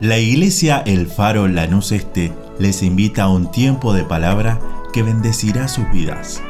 La 0.00 0.18
iglesia 0.18 0.82
El 0.84 1.06
Faro 1.06 1.46
Lanús 1.46 1.92
Este 1.92 2.32
les 2.58 2.82
invita 2.82 3.22
a 3.22 3.28
un 3.28 3.52
tiempo 3.52 3.92
de 3.92 4.02
palabra 4.02 4.58
que 4.92 5.04
bendecirá 5.04 5.68
sus 5.68 5.88
vidas. 5.92 6.42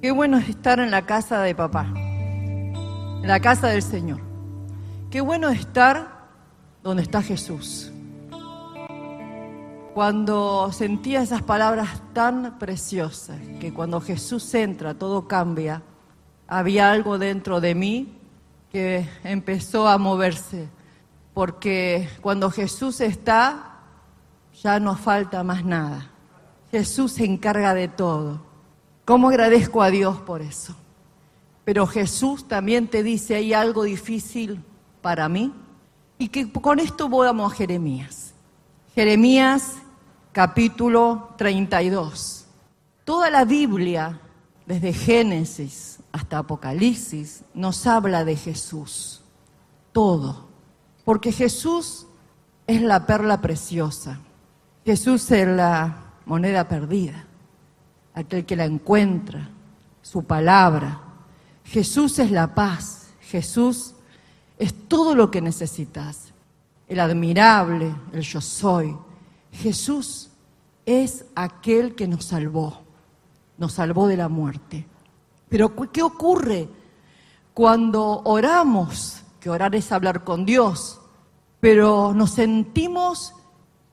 Qué 0.00 0.12
bueno 0.12 0.38
es 0.38 0.48
estar 0.48 0.78
en 0.78 0.92
la 0.92 1.04
casa 1.04 1.42
de 1.42 1.52
papá, 1.52 1.92
en 1.96 3.26
la 3.26 3.40
casa 3.40 3.66
del 3.68 3.82
Señor. 3.82 4.20
Qué 5.10 5.20
bueno 5.20 5.48
es 5.48 5.58
estar 5.58 6.28
donde 6.84 7.02
está 7.02 7.22
Jesús. 7.22 7.90
Cuando 9.94 10.70
sentía 10.70 11.22
esas 11.22 11.42
palabras 11.42 12.02
tan 12.12 12.56
preciosas, 12.60 13.36
que 13.58 13.74
cuando 13.74 14.00
Jesús 14.00 14.54
entra 14.54 14.94
todo 14.94 15.26
cambia, 15.26 15.82
había 16.46 16.90
algo 16.90 17.18
dentro 17.18 17.60
de 17.60 17.74
mí 17.74 18.18
que 18.70 19.08
empezó 19.22 19.88
a 19.88 19.98
moverse, 19.98 20.68
porque 21.32 22.08
cuando 22.20 22.50
Jesús 22.50 23.00
está, 23.00 23.80
ya 24.62 24.80
no 24.80 24.96
falta 24.96 25.42
más 25.42 25.64
nada. 25.64 26.10
Jesús 26.70 27.12
se 27.12 27.24
encarga 27.24 27.74
de 27.74 27.88
todo. 27.88 28.40
¿Cómo 29.04 29.28
agradezco 29.28 29.82
a 29.82 29.90
Dios 29.90 30.18
por 30.18 30.42
eso? 30.42 30.74
Pero 31.64 31.86
Jesús 31.86 32.48
también 32.48 32.88
te 32.88 33.02
dice, 33.02 33.36
hay 33.36 33.52
algo 33.52 33.84
difícil 33.84 34.62
para 35.00 35.28
mí. 35.28 35.52
Y 36.18 36.28
que 36.28 36.50
con 36.50 36.78
esto 36.78 37.08
volvamos 37.08 37.52
a 37.52 37.56
Jeremías. 37.56 38.34
Jeremías 38.94 39.74
capítulo 40.32 41.34
32. 41.36 42.46
Toda 43.04 43.30
la 43.30 43.44
Biblia, 43.44 44.20
desde 44.66 44.92
Génesis 44.92 45.98
hasta 46.12 46.38
Apocalipsis, 46.38 47.44
nos 47.54 47.86
habla 47.86 48.24
de 48.24 48.36
Jesús. 48.36 49.22
Todo. 49.92 50.48
Porque 51.04 51.32
Jesús 51.32 52.06
es 52.66 52.80
la 52.80 53.06
perla 53.06 53.40
preciosa. 53.40 54.20
Jesús 54.84 55.30
es 55.30 55.46
la 55.46 56.12
moneda 56.24 56.66
perdida. 56.68 57.26
Aquel 58.14 58.46
que 58.46 58.56
la 58.56 58.64
encuentra. 58.64 59.50
Su 60.02 60.24
palabra. 60.24 61.00
Jesús 61.64 62.18
es 62.18 62.30
la 62.30 62.54
paz. 62.54 63.08
Jesús 63.20 63.94
es 64.58 64.72
todo 64.88 65.14
lo 65.14 65.30
que 65.30 65.40
necesitas. 65.40 66.32
El 66.88 67.00
admirable, 67.00 67.94
el 68.12 68.22
yo 68.22 68.40
soy. 68.40 68.96
Jesús 69.52 70.30
es 70.86 71.26
aquel 71.34 71.94
que 71.94 72.08
nos 72.08 72.26
salvó. 72.26 72.83
Nos 73.58 73.74
salvó 73.74 74.06
de 74.06 74.16
la 74.16 74.28
muerte. 74.28 74.86
Pero 75.48 75.74
¿qué 75.92 76.02
ocurre 76.02 76.68
cuando 77.52 78.22
oramos? 78.24 79.22
Que 79.40 79.50
orar 79.50 79.74
es 79.74 79.92
hablar 79.92 80.24
con 80.24 80.46
Dios, 80.46 81.00
pero 81.60 82.12
nos 82.14 82.30
sentimos 82.30 83.34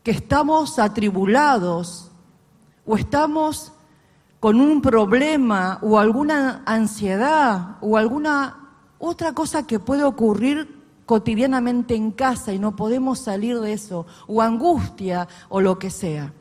que 0.03 0.11
estamos 0.11 0.79
atribulados 0.79 2.09
o 2.85 2.97
estamos 2.97 3.73
con 4.39 4.59
un 4.59 4.81
problema 4.81 5.77
o 5.81 5.99
alguna 5.99 6.63
ansiedad 6.65 7.77
o 7.81 7.97
alguna 7.97 8.69
otra 8.97 9.33
cosa 9.33 9.67
que 9.67 9.79
puede 9.79 10.03
ocurrir 10.03 10.81
cotidianamente 11.05 11.95
en 11.95 12.11
casa 12.11 12.53
y 12.53 12.59
no 12.59 12.75
podemos 12.75 13.19
salir 13.19 13.59
de 13.59 13.73
eso, 13.73 14.05
o 14.27 14.41
angustia 14.41 15.27
o 15.49 15.59
lo 15.59 15.77
que 15.77 15.89
sea. 15.89 16.33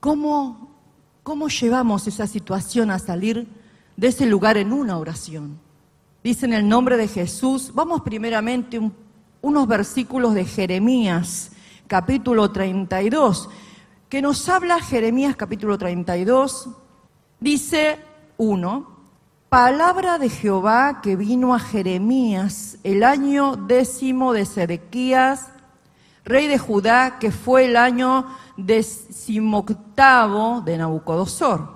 ¿Cómo, 0.00 0.73
cómo 1.24 1.48
llevamos 1.48 2.06
esa 2.06 2.26
situación 2.26 2.90
a 2.90 2.98
salir 2.98 3.48
de 3.96 4.08
ese 4.08 4.26
lugar 4.26 4.58
en 4.58 4.72
una 4.72 4.98
oración. 4.98 5.58
Dice 6.22 6.44
en 6.44 6.52
el 6.52 6.68
nombre 6.68 6.98
de 6.98 7.08
Jesús, 7.08 7.72
vamos 7.74 8.02
primeramente 8.02 8.78
unos 9.40 9.66
versículos 9.66 10.34
de 10.34 10.44
Jeremías, 10.44 11.50
capítulo 11.86 12.50
32, 12.50 13.48
que 14.10 14.20
nos 14.20 14.48
habla 14.50 14.80
Jeremías 14.80 15.34
capítulo 15.34 15.78
32, 15.78 16.68
dice 17.40 17.98
uno, 18.36 18.98
palabra 19.48 20.18
de 20.18 20.28
Jehová 20.28 21.00
que 21.02 21.16
vino 21.16 21.54
a 21.54 21.58
Jeremías 21.58 22.76
el 22.84 23.02
año 23.02 23.56
décimo 23.56 24.34
de 24.34 24.44
Sedequías, 24.44 25.53
rey 26.24 26.48
de 26.48 26.58
Judá, 26.58 27.18
que 27.18 27.30
fue 27.30 27.66
el 27.66 27.76
año 27.76 28.26
decimoctavo 28.56 30.62
de 30.62 30.78
Nabucodonosor. 30.78 31.74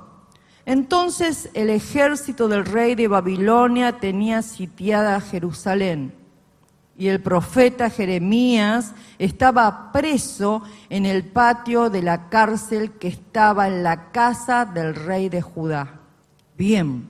Entonces 0.65 1.51
el 1.55 1.71
ejército 1.71 2.49
del 2.49 2.65
rey 2.65 2.95
de 2.95 3.09
Babilonia 3.09 3.99
tenía 3.99 4.43
sitiada 4.43 5.21
Jerusalén 5.21 6.19
y 6.99 7.09
el 7.09 7.23
profeta 7.23 7.91
Jeremías 7.91 8.93
estaba 9.19 9.93
preso 9.93 10.63
en 10.91 11.07
el 11.07 11.25
patio 11.25 11.91
de 11.91 12.03
la 12.03 12.29
cárcel 12.29 12.93
que 12.93 13.07
estaba 13.07 13.69
en 13.69 13.85
la 13.85 14.11
casa 14.11 14.65
del 14.65 14.97
rey 14.97 15.29
de 15.29 15.41
Judá. 15.41 16.01
Bien, 16.57 17.09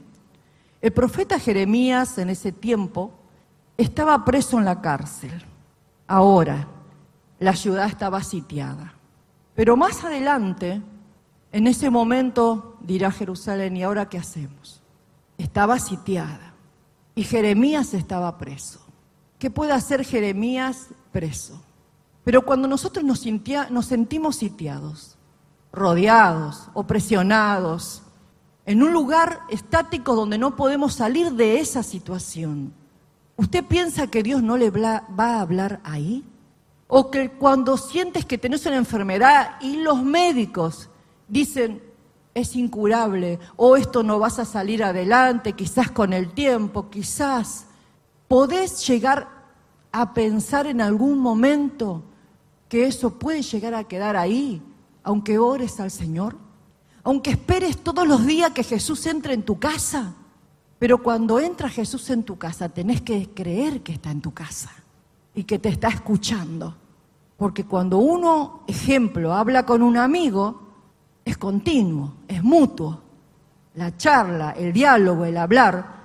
el 0.82 0.92
profeta 0.92 1.40
Jeremías 1.40 2.18
en 2.18 2.28
ese 2.28 2.52
tiempo 2.52 3.12
estaba 3.78 4.26
preso 4.26 4.58
en 4.58 4.66
la 4.66 4.82
cárcel. 4.82 5.42
Ahora, 6.06 6.68
la 7.38 7.54
ciudad 7.54 7.86
estaba 7.86 8.22
sitiada. 8.22 8.94
Pero 9.54 9.76
más 9.76 10.04
adelante, 10.04 10.82
en 11.52 11.66
ese 11.66 11.90
momento 11.90 12.76
dirá 12.80 13.10
Jerusalén, 13.10 13.76
¿y 13.76 13.82
ahora 13.82 14.08
qué 14.08 14.18
hacemos? 14.18 14.82
Estaba 15.36 15.78
sitiada 15.78 16.54
y 17.14 17.24
Jeremías 17.24 17.94
estaba 17.94 18.38
preso. 18.38 18.80
¿Qué 19.38 19.50
puede 19.50 19.72
hacer 19.72 20.04
Jeremías 20.04 20.88
preso? 21.12 21.62
Pero 22.24 22.44
cuando 22.44 22.68
nosotros 22.68 23.04
nos, 23.04 23.86
sentimos 23.86 24.36
sitiados, 24.36 25.16
rodeados, 25.72 26.68
opresionados, 26.74 28.02
en 28.66 28.82
un 28.82 28.92
lugar 28.92 29.40
estático 29.48 30.14
donde 30.14 30.36
no 30.36 30.54
podemos 30.54 30.92
salir 30.92 31.32
de 31.32 31.58
esa 31.58 31.82
situación, 31.82 32.74
¿usted 33.36 33.64
piensa 33.64 34.08
que 34.08 34.22
Dios 34.22 34.42
no 34.42 34.58
le 34.58 34.70
va 34.70 35.06
a 35.16 35.40
hablar 35.40 35.80
ahí? 35.84 36.22
O 36.90 37.10
que 37.10 37.30
cuando 37.30 37.76
sientes 37.76 38.24
que 38.24 38.38
tenés 38.38 38.64
una 38.64 38.76
enfermedad 38.76 39.60
y 39.60 39.76
los 39.76 40.02
médicos 40.02 40.88
dicen, 41.28 41.82
es 42.32 42.56
incurable, 42.56 43.38
o 43.56 43.76
esto 43.76 44.02
no 44.02 44.18
vas 44.18 44.38
a 44.38 44.46
salir 44.46 44.82
adelante, 44.82 45.52
quizás 45.52 45.90
con 45.90 46.14
el 46.14 46.32
tiempo, 46.32 46.88
quizás. 46.88 47.66
¿Podés 48.26 48.86
llegar 48.86 49.28
a 49.92 50.14
pensar 50.14 50.66
en 50.66 50.80
algún 50.80 51.18
momento 51.18 52.04
que 52.70 52.86
eso 52.86 53.18
puede 53.18 53.42
llegar 53.42 53.74
a 53.74 53.84
quedar 53.84 54.16
ahí, 54.16 54.62
aunque 55.02 55.38
ores 55.38 55.80
al 55.80 55.90
Señor? 55.90 56.36
Aunque 57.04 57.30
esperes 57.30 57.76
todos 57.78 58.08
los 58.08 58.24
días 58.24 58.52
que 58.52 58.64
Jesús 58.64 59.04
entre 59.06 59.34
en 59.34 59.42
tu 59.42 59.58
casa. 59.58 60.14
Pero 60.78 61.02
cuando 61.02 61.38
entra 61.38 61.68
Jesús 61.68 62.08
en 62.08 62.22
tu 62.22 62.38
casa, 62.38 62.70
tenés 62.70 63.02
que 63.02 63.28
creer 63.34 63.82
que 63.82 63.92
está 63.92 64.10
en 64.10 64.22
tu 64.22 64.32
casa 64.32 64.70
y 65.38 65.44
que 65.44 65.60
te 65.60 65.68
está 65.68 65.86
escuchando. 65.86 66.74
Porque 67.36 67.62
cuando 67.62 67.98
uno, 67.98 68.64
ejemplo, 68.66 69.32
habla 69.32 69.64
con 69.64 69.82
un 69.82 69.96
amigo, 69.96 70.62
es 71.24 71.38
continuo, 71.38 72.14
es 72.26 72.42
mutuo. 72.42 73.00
La 73.76 73.96
charla, 73.96 74.50
el 74.50 74.72
diálogo, 74.72 75.24
el 75.24 75.36
hablar, 75.36 75.98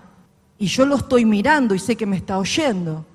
y 0.59 0.67
yo 0.67 0.85
lo 0.85 0.97
estoy 0.97 1.25
mirando 1.25 1.73
y 1.73 1.79
sé 1.79 1.95
que 1.95 2.05
me 2.05 2.17
está 2.17 2.37
oyendo. 2.37 3.07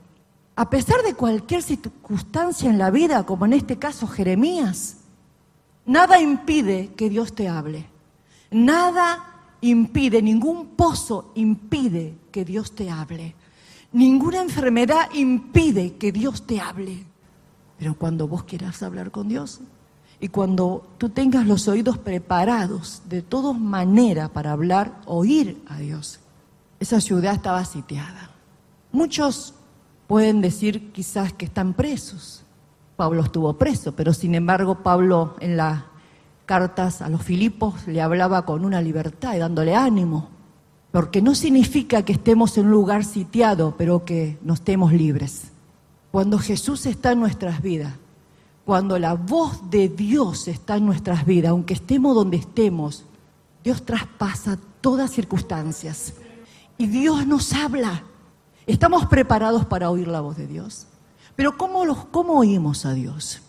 A 0.56 0.68
pesar 0.68 1.02
de 1.02 1.14
cualquier 1.14 1.62
circunstancia 1.62 2.68
en 2.68 2.78
la 2.78 2.90
vida, 2.90 3.24
como 3.24 3.46
en 3.46 3.52
este 3.52 3.78
caso 3.78 4.08
Jeremías, 4.08 4.96
nada 5.86 6.20
impide 6.20 6.94
que 6.96 7.08
Dios 7.08 7.32
te 7.32 7.48
hable. 7.48 7.86
Nada 8.50 9.52
impide, 9.60 10.20
ningún 10.20 10.70
pozo 10.70 11.30
impide 11.36 12.16
que 12.32 12.44
Dios 12.44 12.74
te 12.74 12.90
hable. 12.90 13.36
Ninguna 13.92 14.42
enfermedad 14.42 15.08
impide 15.14 15.94
que 15.94 16.12
Dios 16.12 16.46
te 16.46 16.60
hable. 16.60 17.04
Pero 17.78 17.94
cuando 17.94 18.28
vos 18.28 18.44
quieras 18.44 18.82
hablar 18.82 19.10
con 19.10 19.28
Dios, 19.28 19.60
y 20.20 20.28
cuando 20.28 20.86
tú 20.98 21.10
tengas 21.10 21.46
los 21.46 21.68
oídos 21.68 21.96
preparados 21.96 23.02
de 23.08 23.22
todas 23.22 23.58
maneras 23.58 24.30
para 24.30 24.52
hablar, 24.52 25.00
oír 25.06 25.62
a 25.68 25.78
Dios, 25.78 26.18
esa 26.80 27.00
ciudad 27.00 27.34
estaba 27.34 27.64
sitiada. 27.64 28.30
Muchos 28.90 29.54
pueden 30.06 30.40
decir 30.40 30.92
quizás 30.92 31.32
que 31.32 31.44
están 31.44 31.72
presos. 31.72 32.42
Pablo 32.96 33.22
estuvo 33.22 33.52
preso, 33.52 33.92
pero 33.94 34.12
sin 34.12 34.34
embargo 34.34 34.82
Pablo 34.82 35.36
en 35.38 35.56
las 35.56 35.84
cartas 36.46 37.00
a 37.00 37.08
los 37.08 37.22
Filipos 37.22 37.86
le 37.86 38.00
hablaba 38.02 38.44
con 38.44 38.64
una 38.64 38.80
libertad 38.80 39.34
y 39.34 39.38
dándole 39.38 39.76
ánimo, 39.76 40.30
porque 40.90 41.20
no 41.20 41.34
significa 41.34 42.02
que 42.02 42.12
estemos 42.12 42.56
en 42.56 42.66
un 42.66 42.72
lugar 42.72 43.04
sitiado, 43.04 43.74
pero 43.76 44.04
que 44.04 44.38
no 44.42 44.54
estemos 44.54 44.92
libres. 44.92 45.52
Cuando 46.10 46.38
Jesús 46.38 46.86
está 46.86 47.12
en 47.12 47.20
nuestras 47.20 47.60
vidas, 47.60 47.94
cuando 48.64 48.98
la 48.98 49.14
voz 49.14 49.70
de 49.70 49.88
Dios 49.88 50.48
está 50.48 50.76
en 50.76 50.86
nuestras 50.86 51.26
vidas, 51.26 51.50
aunque 51.50 51.74
estemos 51.74 52.14
donde 52.14 52.38
estemos, 52.38 53.04
Dios 53.62 53.84
traspasa 53.84 54.58
todas 54.80 55.10
circunstancias 55.10 56.14
Y 56.78 56.86
Dios 56.86 57.26
nos 57.26 57.52
habla. 57.52 58.04
Estamos 58.66 59.06
preparados 59.06 59.66
para 59.66 59.90
oír 59.90 60.06
la 60.06 60.20
voz 60.20 60.36
de 60.36 60.46
Dios. 60.46 60.86
Pero 61.34 61.56
¿cómo, 61.58 62.08
cómo 62.10 62.34
oímos 62.34 62.86
a 62.86 62.92
Dios? 62.92 63.40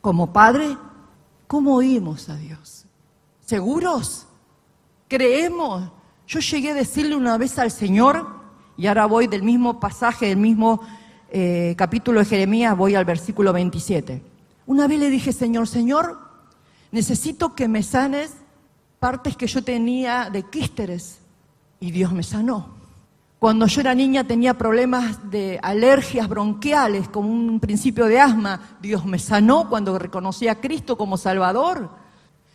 Como 0.00 0.32
Padre, 0.32 0.76
¿cómo 1.46 1.76
oímos 1.76 2.28
a 2.28 2.36
Dios? 2.36 2.84
¿Seguros? 3.40 4.26
¿Creemos? 5.08 5.90
Yo 6.32 6.40
llegué 6.40 6.70
a 6.70 6.74
decirle 6.74 7.14
una 7.14 7.36
vez 7.36 7.58
al 7.58 7.70
Señor, 7.70 8.26
y 8.78 8.86
ahora 8.86 9.04
voy 9.04 9.26
del 9.26 9.42
mismo 9.42 9.78
pasaje, 9.78 10.28
del 10.28 10.38
mismo 10.38 10.80
eh, 11.30 11.74
capítulo 11.76 12.20
de 12.20 12.24
Jeremías, 12.24 12.74
voy 12.74 12.94
al 12.94 13.04
versículo 13.04 13.52
27. 13.52 14.22
Una 14.64 14.88
vez 14.88 14.98
le 14.98 15.10
dije, 15.10 15.34
Señor, 15.34 15.68
Señor, 15.68 16.18
necesito 16.90 17.54
que 17.54 17.68
me 17.68 17.82
sanes 17.82 18.32
partes 18.98 19.36
que 19.36 19.46
yo 19.46 19.62
tenía 19.62 20.30
de 20.30 20.44
quísteres. 20.44 21.18
Y 21.80 21.90
Dios 21.90 22.14
me 22.14 22.22
sanó. 22.22 22.76
Cuando 23.38 23.66
yo 23.66 23.82
era 23.82 23.94
niña 23.94 24.24
tenía 24.24 24.54
problemas 24.54 25.30
de 25.30 25.60
alergias 25.62 26.30
bronquiales, 26.30 27.10
como 27.10 27.28
un 27.28 27.60
principio 27.60 28.06
de 28.06 28.18
asma. 28.18 28.78
Dios 28.80 29.04
me 29.04 29.18
sanó 29.18 29.68
cuando 29.68 29.98
reconocí 29.98 30.48
a 30.48 30.62
Cristo 30.62 30.96
como 30.96 31.18
Salvador. 31.18 31.90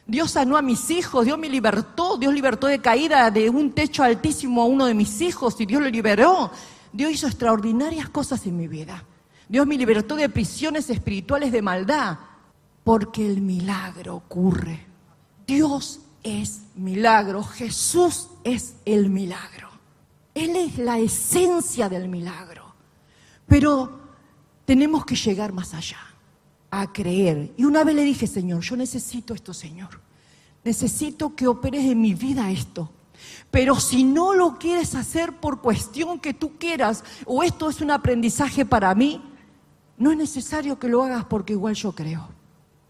Dios 0.08 0.32
sanó 0.32 0.56
a 0.56 0.62
mis 0.62 0.90
hijos, 0.90 1.26
Dios 1.26 1.38
me 1.38 1.50
libertó, 1.50 2.18
Dios 2.18 2.34
libertó 2.34 2.68
de 2.68 2.80
caída 2.80 3.30
de 3.30 3.50
un 3.50 3.72
techo 3.72 4.04
altísimo 4.04 4.62
a 4.62 4.66
uno 4.66 4.86
de 4.86 4.94
mis 4.94 5.20
hijos 5.20 5.60
y 5.60 5.66
Dios 5.66 5.82
lo 5.82 5.90
liberó. 5.90 6.50
Dios 6.94 7.12
hizo 7.12 7.28
extraordinarias 7.28 8.10
cosas 8.10 8.46
en 8.46 8.56
mi 8.56 8.68
vida. 8.68 9.04
Dios 9.50 9.68
me 9.68 9.78
libertó 9.78 10.16
de 10.16 10.30
prisiones 10.30 10.90
espirituales 10.90 11.52
de 11.52 11.62
maldad, 11.62 12.18
porque 12.86 13.26
el 13.26 13.42
milagro 13.42 14.16
ocurre. 14.16 14.86
Dios 15.46 16.00
es 16.24 16.62
milagro, 16.76 17.44
Jesús 17.44 18.30
es 18.46 18.76
el 18.86 19.10
milagro. 19.10 19.70
Él 20.34 20.56
es 20.56 20.78
la 20.78 21.00
esencia 21.00 21.90
del 21.90 22.08
milagro. 22.08 22.74
Pero 23.46 24.00
tenemos 24.66 25.06
que 25.06 25.16
llegar 25.16 25.52
más 25.52 25.74
allá, 25.74 26.00
a 26.80 26.92
creer. 26.92 27.54
Y 27.58 27.66
una 27.66 27.84
vez 27.84 27.96
le 27.96 28.04
dije, 28.04 28.28
Señor, 28.28 28.62
yo 28.62 28.76
necesito 28.76 29.34
esto, 29.34 29.54
Señor. 29.54 30.02
Necesito 30.64 31.36
que 31.36 31.48
operes 31.48 31.86
en 31.86 32.02
mi 32.02 32.14
vida 32.14 32.52
esto. 32.52 32.92
Pero 33.50 33.80
si 33.80 34.04
no 34.04 34.34
lo 34.34 34.58
quieres 34.58 34.96
hacer 34.96 35.34
por 35.38 35.62
cuestión 35.62 36.20
que 36.20 36.34
tú 36.34 36.58
quieras, 36.58 37.04
o 37.26 37.44
esto 37.44 37.70
es 37.70 37.82
un 37.82 37.92
aprendizaje 37.92 38.66
para 38.66 38.94
mí, 38.94 39.22
no 39.98 40.12
es 40.12 40.18
necesario 40.18 40.78
que 40.78 40.90
lo 40.90 41.04
hagas 41.04 41.26
porque 41.26 41.54
igual 41.54 41.74
yo 41.74 41.94
creo. 41.94 42.28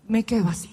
Me 0.07 0.24
quedo 0.24 0.50
así. 0.50 0.69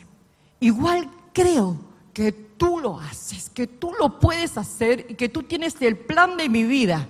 Igual 0.60 1.10
creo 1.32 1.76
que 2.12 2.32
tú 2.32 2.78
lo 2.78 2.98
haces, 2.98 3.50
que 3.50 3.66
tú 3.66 3.92
lo 3.98 4.18
puedes 4.18 4.56
hacer 4.56 5.06
y 5.10 5.14
que 5.14 5.28
tú 5.28 5.42
tienes 5.42 5.76
el 5.80 5.96
plan 5.96 6.36
de 6.36 6.48
mi 6.48 6.64
vida. 6.64 7.08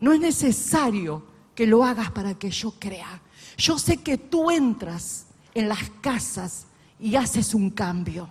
No 0.00 0.12
es 0.12 0.20
necesario 0.20 1.22
que 1.54 1.66
lo 1.66 1.84
hagas 1.84 2.10
para 2.10 2.34
que 2.34 2.50
yo 2.50 2.72
crea. 2.78 3.22
Yo 3.56 3.78
sé 3.78 3.98
que 3.98 4.18
tú 4.18 4.50
entras 4.50 5.26
en 5.54 5.68
las 5.68 5.90
casas 6.00 6.66
y 6.98 7.16
haces 7.16 7.54
un 7.54 7.70
cambio. 7.70 8.30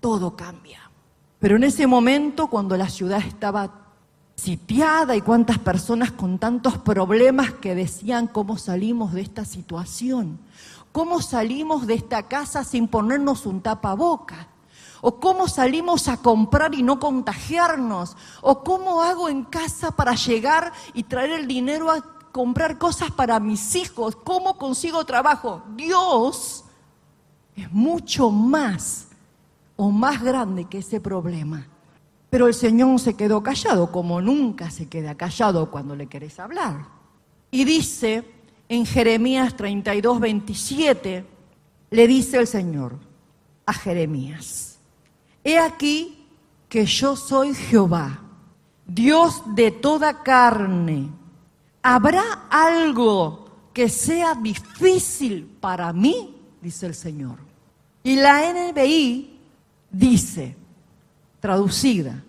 Todo 0.00 0.36
cambia. 0.36 0.90
Pero 1.38 1.56
en 1.56 1.64
ese 1.64 1.86
momento, 1.86 2.48
cuando 2.48 2.76
la 2.76 2.88
ciudad 2.88 3.18
estaba 3.18 3.88
sitiada 4.34 5.16
y 5.16 5.20
cuántas 5.20 5.58
personas 5.58 6.12
con 6.12 6.38
tantos 6.38 6.78
problemas 6.78 7.52
que 7.52 7.74
decían 7.74 8.28
cómo 8.28 8.56
salimos 8.56 9.12
de 9.12 9.20
esta 9.20 9.44
situación, 9.44 10.38
cómo 10.92 11.20
salimos 11.20 11.86
de 11.86 11.94
esta 11.94 12.24
casa 12.24 12.64
sin 12.64 12.88
ponernos 12.88 13.46
un 13.46 13.60
tapaboca, 13.60 14.48
o 15.00 15.20
cómo 15.20 15.46
salimos 15.48 16.08
a 16.08 16.16
comprar 16.16 16.74
y 16.74 16.82
no 16.82 16.98
contagiarnos, 16.98 18.16
o 18.40 18.64
cómo 18.64 19.02
hago 19.02 19.28
en 19.28 19.44
casa 19.44 19.92
para 19.92 20.14
llegar 20.14 20.72
y 20.94 21.04
traer 21.04 21.30
el 21.30 21.46
dinero 21.46 21.90
a 21.90 22.17
comprar 22.38 22.78
cosas 22.78 23.10
para 23.10 23.40
mis 23.40 23.74
hijos, 23.74 24.14
cómo 24.14 24.56
consigo 24.56 25.04
trabajo. 25.04 25.60
Dios 25.74 26.64
es 27.56 27.72
mucho 27.72 28.30
más 28.30 29.08
o 29.74 29.90
más 29.90 30.22
grande 30.22 30.66
que 30.66 30.78
ese 30.78 31.00
problema. 31.00 31.66
Pero 32.30 32.46
el 32.46 32.54
Señor 32.54 33.00
se 33.00 33.14
quedó 33.14 33.42
callado, 33.42 33.90
como 33.90 34.20
nunca 34.20 34.70
se 34.70 34.88
queda 34.88 35.16
callado 35.16 35.68
cuando 35.72 35.96
le 35.96 36.06
querés 36.06 36.38
hablar. 36.38 36.86
Y 37.50 37.64
dice 37.64 38.22
en 38.68 38.86
Jeremías 38.86 39.56
32, 39.56 40.20
27, 40.20 41.26
le 41.90 42.06
dice 42.06 42.36
el 42.36 42.46
Señor 42.46 43.00
a 43.66 43.72
Jeremías, 43.72 44.78
he 45.42 45.58
aquí 45.58 46.24
que 46.68 46.86
yo 46.86 47.16
soy 47.16 47.52
Jehová, 47.52 48.20
Dios 48.86 49.42
de 49.56 49.72
toda 49.72 50.22
carne. 50.22 51.17
¿Habrá 51.90 52.48
algo 52.50 53.48
que 53.72 53.88
sea 53.88 54.34
difícil 54.34 55.56
para 55.58 55.90
mí? 55.90 56.36
Dice 56.60 56.84
el 56.84 56.94
Señor. 56.94 57.38
Y 58.02 58.16
la 58.16 58.42
NBI 58.52 59.40
dice, 59.90 60.54
traducida, 61.40 62.22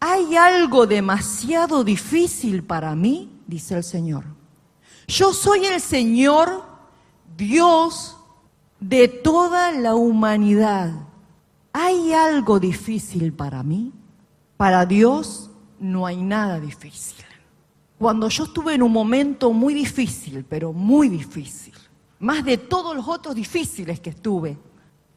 ¿hay 0.00 0.36
algo 0.36 0.86
demasiado 0.86 1.82
difícil 1.82 2.62
para 2.62 2.94
mí? 2.94 3.40
Dice 3.46 3.74
el 3.74 3.84
Señor. 3.84 4.24
Yo 5.08 5.32
soy 5.32 5.64
el 5.64 5.80
Señor, 5.80 6.62
Dios 7.38 8.18
de 8.80 9.08
toda 9.08 9.72
la 9.72 9.94
humanidad. 9.94 10.92
¿Hay 11.72 12.12
algo 12.12 12.60
difícil 12.60 13.32
para 13.32 13.62
mí? 13.62 13.94
Para 14.58 14.84
Dios 14.84 15.50
no 15.78 16.04
hay 16.04 16.18
nada 16.18 16.60
difícil. 16.60 17.29
Cuando 18.00 18.30
yo 18.30 18.44
estuve 18.44 18.72
en 18.72 18.82
un 18.82 18.92
momento 18.92 19.52
muy 19.52 19.74
difícil, 19.74 20.46
pero 20.48 20.72
muy 20.72 21.10
difícil, 21.10 21.74
más 22.18 22.42
de 22.42 22.56
todos 22.56 22.96
los 22.96 23.06
otros 23.06 23.34
difíciles 23.34 24.00
que 24.00 24.08
estuve, 24.08 24.56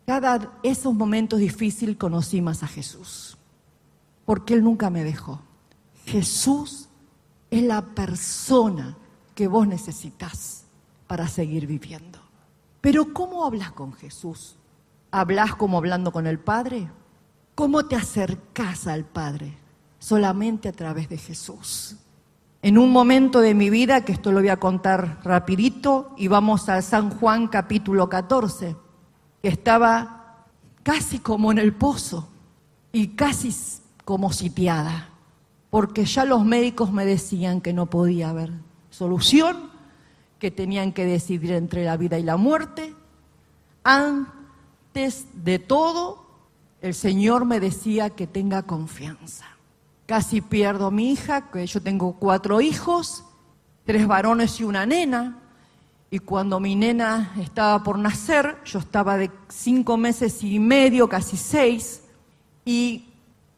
cada 0.06 0.59
esos 0.63 0.94
momentos 0.94 1.39
difíciles 1.39 1.95
conocí 1.95 2.41
más 2.41 2.62
a 2.62 2.68
Jesús, 2.68 3.38
porque 4.25 4.56
Él 4.56 4.65
nunca 4.65 4.89
me 4.89 5.06
dejó. 5.06 5.41
Jesús 6.06 6.89
es 7.50 7.63
la 7.63 7.81
persona 7.85 8.97
que 9.33 9.47
vos 9.47 9.65
necesitas 9.65 10.65
para 11.07 11.30
seguir 11.30 11.68
viviendo. 11.68 12.19
Pero 12.81 13.13
¿cómo 13.13 13.45
hablas 13.45 13.71
con 13.71 13.94
Jesús? 13.94 14.57
¿Hablas 15.09 15.56
como 15.56 15.77
hablando 15.77 16.12
con 16.12 16.27
el 16.27 16.38
Padre? 16.38 16.91
¿Cómo 17.56 17.85
te 17.85 17.95
acercas 17.95 18.88
al 18.88 19.06
Padre? 19.06 19.57
Solamente 20.00 20.68
a 20.68 20.73
través 20.73 21.07
de 21.07 21.18
Jesús. 21.18 21.95
En 22.63 22.77
un 22.77 22.91
momento 22.91 23.41
de 23.41 23.53
mi 23.53 23.69
vida, 23.69 24.05
que 24.05 24.13
esto 24.13 24.31
lo 24.31 24.39
voy 24.39 24.47
a 24.47 24.55
contar 24.55 25.19
rapidito, 25.25 26.13
y 26.15 26.29
vamos 26.29 26.69
al 26.69 26.81
San 26.81 27.09
Juan 27.09 27.49
capítulo 27.49 28.07
14 28.07 28.77
que 29.41 29.49
estaba 29.49 30.45
casi 30.81 31.19
como 31.19 31.51
en 31.51 31.57
el 31.57 31.73
pozo 31.73 32.29
y 32.93 33.09
casi 33.09 33.53
como 34.05 34.31
sitiada, 34.31 35.09
porque 35.69 36.05
ya 36.05 36.23
los 36.23 36.45
médicos 36.45 36.93
me 36.93 37.05
decían 37.05 37.59
que 37.59 37.73
no 37.73 37.87
podía 37.87 38.29
haber 38.29 38.53
solución, 38.89 39.69
que 40.39 40.49
tenían 40.49 40.93
que 40.93 41.03
decidir 41.03 41.51
entre 41.51 41.83
la 41.83 41.97
vida 41.97 42.17
y 42.17 42.23
la 42.23 42.37
muerte. 42.37 42.95
Antes 43.83 45.27
de 45.33 45.59
todo, 45.59 46.25
el 46.79 46.93
Señor 46.93 47.43
me 47.43 47.59
decía 47.59 48.11
que 48.11 48.25
tenga 48.25 48.63
confianza. 48.63 49.53
Casi 50.06 50.42
pierdo 50.42 50.88
a 50.88 50.92
mi 50.92 51.12
hija, 51.12 51.50
que 51.50 51.66
yo 51.66 51.81
tengo 51.81 52.14
cuatro 52.19 52.60
hijos, 52.60 53.24
tres 53.86 54.06
varones 54.06 54.60
y 54.60 54.66
una 54.66 54.86
nena. 54.86 55.40
Y 56.12 56.19
cuando 56.19 56.60
mi 56.60 56.76
nena 56.76 57.33
estaba 57.40 57.83
por 57.83 57.98
nacer, 57.98 58.57
yo 58.66 58.80
estaba 58.80 59.18
de 59.18 59.31
cinco 59.48 59.95
meses 59.95 60.44
y 60.44 60.60
medio, 60.60 61.07
casi 61.07 61.38
seis, 61.38 62.04
y 62.66 63.06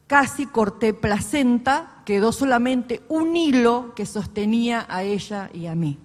casi 0.08 0.46
corté 0.46 0.94
placenta, 0.94 2.04
quedó 2.06 2.32
solamente 2.32 3.02
un 3.10 3.36
hilo 3.36 3.94
que 3.96 4.06
sostenía 4.06 4.86
a 4.88 5.02
ella 5.02 5.50
y 5.52 5.66
a 5.66 5.74
mí. 5.74 5.98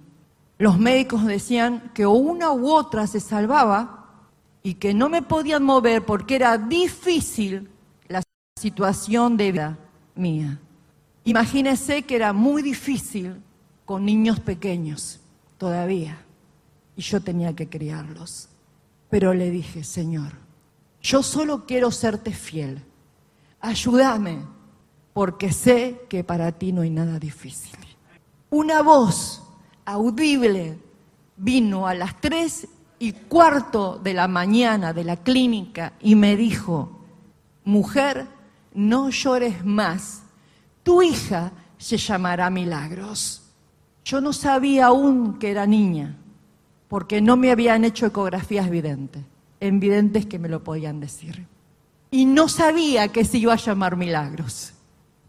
Los 0.59 0.79
médicos 0.79 1.27
decían 1.27 1.91
que 1.95 2.07
una 2.07 2.51
u 2.53 2.71
otra 2.71 3.07
se 3.07 3.21
salvaba 3.21 4.07
y 4.63 4.75
que 4.75 4.95
no 4.95 5.11
me 5.11 5.23
podían 5.23 5.63
mover 5.63 6.05
porque 6.05 6.37
era 6.37 6.57
difícil 6.57 7.71
la 8.09 8.23
situación 8.59 9.37
de 9.37 9.53
vida 9.53 9.79
mía. 10.21 10.61
Imagínese 11.25 12.03
que 12.03 12.17
era 12.17 12.33
muy 12.33 12.62
difícil 12.62 13.43
con 13.85 14.05
niños 14.05 14.39
pequeños 14.39 15.21
todavía 15.59 16.19
y 16.97 17.03
yo 17.03 17.21
tenía 17.21 17.55
que 17.55 17.69
criarlos. 17.69 18.49
Pero 19.09 19.35
le 19.35 19.50
dije, 19.50 19.83
Señor, 19.83 20.33
yo 21.03 21.23
solo 21.23 21.67
quiero 21.67 21.91
serte 21.91 22.33
fiel. 22.33 22.85
Ayúdame, 23.61 24.39
porque 25.12 25.53
sé 25.53 26.03
que 26.09 26.23
para 26.23 26.53
ti 26.53 26.73
no 26.73 26.83
hay 26.83 26.91
nada 26.91 27.19
difícil. 27.19 27.77
Una 28.50 28.83
voz 28.83 29.43
audible 29.85 30.79
vino 31.37 31.87
a 31.87 31.95
las 31.95 32.21
tres 32.21 32.69
y 32.99 33.12
cuarto 33.12 33.99
de 33.99 34.15
la 34.15 34.29
mañana 34.29 34.93
de 34.93 35.05
la 35.05 35.17
clínica 35.17 35.95
y 36.00 36.15
me 36.15 36.37
dijo, 36.37 37.00
mujer, 37.65 38.29
no 38.75 39.11
llores 39.11 39.65
más. 39.65 40.23
Tu 40.83 41.03
hija 41.03 41.53
se 41.79 41.97
llamará 41.97 42.50
Milagros. 42.50 43.43
Yo 44.05 44.21
no 44.21 44.33
sabía 44.33 44.87
aún 44.87 45.39
que 45.39 45.50
era 45.50 45.67
niña, 45.67 46.17
porque 46.89 47.21
no 47.21 47.37
me 47.37 47.50
habían 47.50 47.85
hecho 47.85 48.07
ecografías 48.07 48.71
videntes, 48.71 49.23
evidentes 49.61 50.27
que 50.27 50.39
me 50.39 50.49
lo 50.49 50.65
podían 50.65 51.00
decir. 51.00 51.47
Y 52.11 52.25
no 52.25 52.49
sabía 52.49 53.09
que 53.09 53.25
se 53.25 53.39
iba 53.39 53.53
a 53.53 53.57
llamar 53.57 53.97
Milagros. 53.97 54.73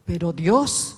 Pero 0.05 0.33
Dios 0.33 0.97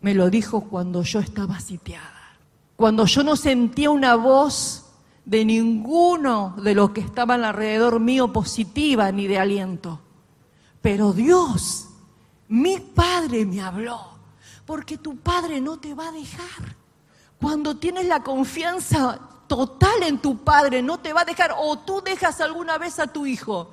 me 0.00 0.14
lo 0.14 0.30
dijo 0.30 0.62
cuando 0.62 1.02
yo 1.02 1.20
estaba 1.20 1.60
sitiada, 1.60 2.36
cuando 2.76 3.06
yo 3.06 3.22
no 3.22 3.36
sentía 3.36 3.90
una 3.90 4.16
voz 4.16 4.86
de 5.24 5.44
ninguno 5.44 6.56
de 6.62 6.74
los 6.74 6.90
que 6.90 7.00
estaban 7.00 7.44
alrededor 7.44 8.00
mío 8.00 8.32
positiva 8.32 9.12
ni 9.12 9.28
de 9.28 9.38
aliento. 9.38 10.00
Pero 10.82 11.12
Dios, 11.12 11.88
mi 12.48 12.78
Padre 12.78 13.46
me 13.46 13.62
habló, 13.62 14.00
porque 14.66 14.98
tu 14.98 15.16
Padre 15.16 15.60
no 15.60 15.78
te 15.78 15.94
va 15.94 16.08
a 16.08 16.12
dejar. 16.12 16.76
Cuando 17.40 17.76
tienes 17.76 18.06
la 18.06 18.22
confianza 18.22 19.18
total 19.46 20.02
en 20.02 20.18
tu 20.18 20.38
Padre, 20.38 20.82
no 20.82 20.98
te 20.98 21.12
va 21.12 21.22
a 21.22 21.24
dejar, 21.24 21.54
o 21.58 21.78
tú 21.78 22.02
dejas 22.04 22.40
alguna 22.40 22.76
vez 22.76 22.98
a 22.98 23.06
tu 23.06 23.24
hijo 23.24 23.72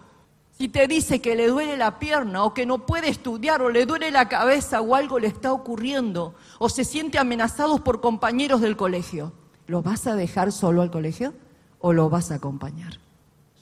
si 0.59 0.67
te 0.67 0.87
dice 0.89 1.21
que 1.21 1.37
le 1.37 1.47
duele 1.47 1.77
la 1.77 1.99
pierna 1.99 2.43
o 2.43 2.53
que 2.53 2.65
no 2.65 2.85
puede 2.85 3.07
estudiar 3.07 3.61
o 3.61 3.69
le 3.69 3.85
duele 3.85 4.11
la 4.11 4.27
cabeza 4.27 4.81
o 4.81 4.93
algo 4.93 5.17
le 5.17 5.27
está 5.27 5.53
ocurriendo 5.53 6.35
o 6.57 6.67
se 6.67 6.83
siente 6.83 7.17
amenazado 7.17 7.81
por 7.81 8.01
compañeros 8.01 8.59
del 8.59 8.75
colegio, 8.75 9.31
¿lo 9.67 9.81
vas 9.81 10.05
a 10.05 10.15
dejar 10.15 10.51
solo 10.51 10.81
al 10.81 10.91
colegio 10.91 11.33
o 11.79 11.93
lo 11.93 12.09
vas 12.09 12.31
a 12.31 12.35
acompañar? 12.35 12.99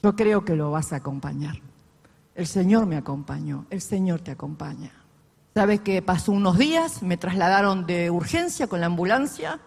Yo 0.02 0.16
creo 0.16 0.44
que 0.44 0.56
lo 0.56 0.72
vas 0.72 0.92
a 0.92 0.96
acompañar. 0.96 1.60
El 2.38 2.46
Señor 2.46 2.86
me 2.86 2.96
acompañó, 2.96 3.66
el 3.68 3.80
Señor 3.80 4.20
te 4.20 4.30
acompaña. 4.30 4.92
¿Sabes 5.54 5.80
qué 5.80 6.00
pasó 6.02 6.30
unos 6.30 6.56
días? 6.56 7.02
Me 7.02 7.16
trasladaron 7.16 7.84
de 7.84 8.12
urgencia 8.12 8.68
con 8.68 8.78
la 8.78 8.86
ambulancia 8.86 9.58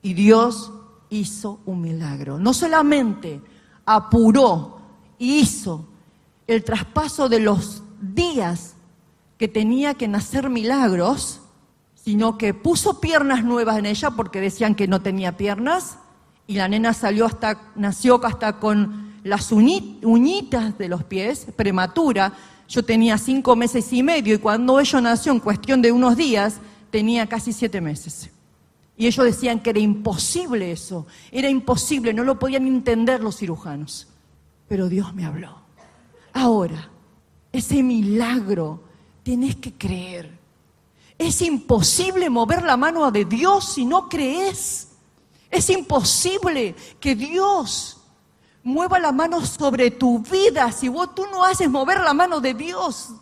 y 0.00 0.14
Dios 0.14 0.72
hizo 1.10 1.60
un 1.66 1.82
milagro. 1.82 2.38
No 2.38 2.54
solamente 2.54 3.42
apuró, 3.84 4.78
hizo 5.18 5.86
el 6.46 6.64
traspaso 6.64 7.28
de 7.28 7.40
los 7.40 7.82
días 8.00 8.76
que 9.36 9.46
tenía 9.46 9.92
que 9.92 10.08
nacer 10.08 10.48
milagros, 10.48 11.42
sino 11.96 12.38
que 12.38 12.54
puso 12.54 12.98
piernas 12.98 13.44
nuevas 13.44 13.76
en 13.76 13.84
ella 13.84 14.12
porque 14.12 14.40
decían 14.40 14.74
que 14.74 14.88
no 14.88 15.02
tenía 15.02 15.36
piernas 15.36 15.98
y 16.46 16.54
la 16.54 16.66
nena 16.66 16.94
salió 16.94 17.26
hasta 17.26 17.60
nació 17.74 18.24
hasta 18.24 18.58
con 18.58 19.05
las 19.26 19.52
uñitas 19.52 20.78
de 20.78 20.88
los 20.88 21.04
pies 21.04 21.46
prematura. 21.56 22.32
Yo 22.68 22.84
tenía 22.84 23.18
cinco 23.18 23.56
meses 23.56 23.92
y 23.92 24.02
medio 24.02 24.34
y 24.34 24.38
cuando 24.38 24.80
ella 24.80 25.00
nació 25.00 25.32
en 25.32 25.40
cuestión 25.40 25.82
de 25.82 25.92
unos 25.92 26.16
días 26.16 26.58
tenía 26.90 27.26
casi 27.26 27.52
siete 27.52 27.80
meses. 27.80 28.30
Y 28.96 29.06
ellos 29.06 29.26
decían 29.26 29.60
que 29.60 29.70
era 29.70 29.78
imposible 29.78 30.72
eso, 30.72 31.06
era 31.30 31.50
imposible, 31.50 32.14
no 32.14 32.24
lo 32.24 32.38
podían 32.38 32.66
entender 32.66 33.22
los 33.22 33.36
cirujanos. 33.36 34.08
Pero 34.68 34.88
Dios 34.88 35.14
me 35.14 35.26
habló. 35.26 35.54
Ahora, 36.32 36.90
ese 37.52 37.82
milagro 37.82 38.82
tienes 39.22 39.56
que 39.56 39.72
creer. 39.72 40.38
Es 41.18 41.42
imposible 41.42 42.30
mover 42.30 42.62
la 42.62 42.76
mano 42.76 43.10
de 43.10 43.24
Dios 43.24 43.74
si 43.74 43.84
no 43.84 44.08
crees. 44.08 44.88
Es 45.50 45.70
imposible 45.70 46.74
que 47.00 47.14
Dios 47.14 47.95
mueva 48.66 48.98
la 48.98 49.12
mano 49.12 49.44
sobre 49.46 49.90
tu 49.90 50.18
vida 50.18 50.70
si 50.72 50.88
vos 50.88 51.14
tú 51.14 51.24
no 51.30 51.44
haces 51.44 51.70
mover 51.70 52.00
la 52.00 52.12
mano 52.12 52.40
de 52.40 52.52
Dios. 52.52 53.14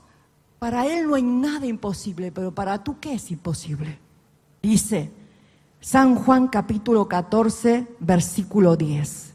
Para 0.59 0.87
Él 0.87 1.07
no 1.07 1.15
hay 1.15 1.23
nada 1.23 1.67
imposible, 1.67 2.33
pero 2.33 2.53
para 2.53 2.83
tú 2.83 2.99
qué 2.99 3.15
es 3.15 3.31
imposible. 3.31 3.99
Dice 4.63 5.13
San 5.81 6.15
Juan 6.15 6.49
capítulo 6.49 7.07
14, 7.07 7.87
versículo 8.01 8.75
10. 8.75 9.35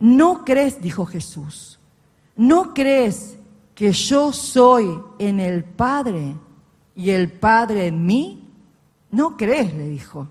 No 0.00 0.44
crees, 0.44 0.80
dijo 0.80 1.06
Jesús 1.06 1.78
¿no 2.38 2.72
crees 2.72 3.36
que 3.74 3.92
yo 3.92 4.32
soy 4.32 5.02
en 5.18 5.40
el 5.40 5.64
Padre 5.64 6.36
y 6.94 7.10
el 7.10 7.30
Padre 7.32 7.88
en 7.88 8.06
mí? 8.06 8.48
No 9.10 9.36
crees, 9.36 9.74
le 9.74 9.88
dijo. 9.88 10.28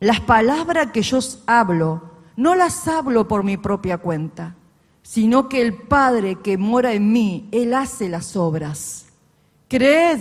Las 0.00 0.20
palabras 0.20 0.92
que 0.92 1.02
yo 1.02 1.18
hablo, 1.46 2.02
no 2.38 2.54
las 2.54 2.86
hablo 2.86 3.26
por 3.26 3.42
mi 3.42 3.56
propia 3.56 3.98
cuenta, 3.98 4.54
sino 5.02 5.48
que 5.48 5.60
el 5.60 5.74
Padre 5.74 6.36
que 6.36 6.56
mora 6.56 6.92
en 6.92 7.10
mí, 7.10 7.48
Él 7.50 7.74
hace 7.74 8.08
las 8.08 8.36
obras. 8.36 9.06
Creed 9.66 10.20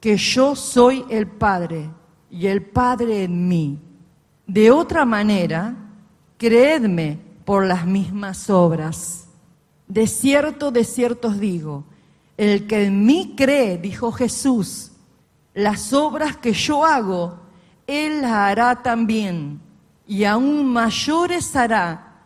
que 0.00 0.18
yo 0.18 0.54
soy 0.54 1.02
el 1.08 1.26
Padre 1.26 1.88
y 2.30 2.46
el 2.46 2.60
Padre 2.60 3.24
en 3.24 3.48
mí. 3.48 3.78
De 4.46 4.70
otra 4.70 5.06
manera, 5.06 5.74
creedme 6.36 7.18
por 7.46 7.64
las 7.64 7.86
mismas 7.86 8.50
obras. 8.50 9.26
De 9.88 10.06
cierto, 10.08 10.70
de 10.70 10.84
cierto 10.84 11.28
os 11.28 11.40
digo, 11.40 11.84
el 12.36 12.66
que 12.66 12.84
en 12.84 13.06
mí 13.06 13.32
cree, 13.34 13.78
dijo 13.78 14.12
Jesús, 14.12 14.92
las 15.54 15.94
obras 15.94 16.36
que 16.36 16.52
yo 16.52 16.84
hago, 16.84 17.38
él 17.86 18.20
las 18.20 18.32
hará 18.32 18.82
también, 18.82 19.69
y 20.10 20.24
aún 20.24 20.66
mayores 20.66 21.54
hará, 21.54 22.24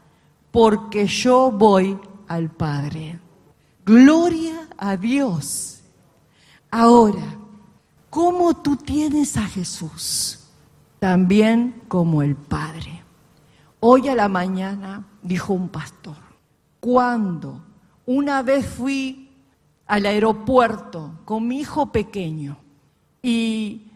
porque 0.51 1.07
yo 1.07 1.51
voy 1.51 1.99
al 2.27 2.51
Padre. 2.51 3.21
Gloria 3.85 4.71
a 4.79 4.97
Dios. 4.97 5.83
Ahora, 6.71 7.37
¿cómo 8.09 8.55
tú 8.55 8.77
tienes 8.77 9.37
a 9.37 9.43
Jesús? 9.43 10.49
También 10.99 11.83
como 11.87 12.23
el 12.23 12.37
Padre. 12.37 13.03
Hoy 13.81 14.09
a 14.09 14.15
la 14.15 14.29
mañana 14.29 15.07
dijo 15.21 15.53
un 15.53 15.69
pastor, 15.69 16.17
cuando 16.81 17.63
una 18.07 18.41
vez 18.41 18.65
fui 18.65 19.31
al 19.87 20.07
aeropuerto 20.07 21.21
con 21.27 21.47
mi 21.47 21.61
hijo 21.61 21.93
pequeño 21.93 22.57
y 23.23 23.91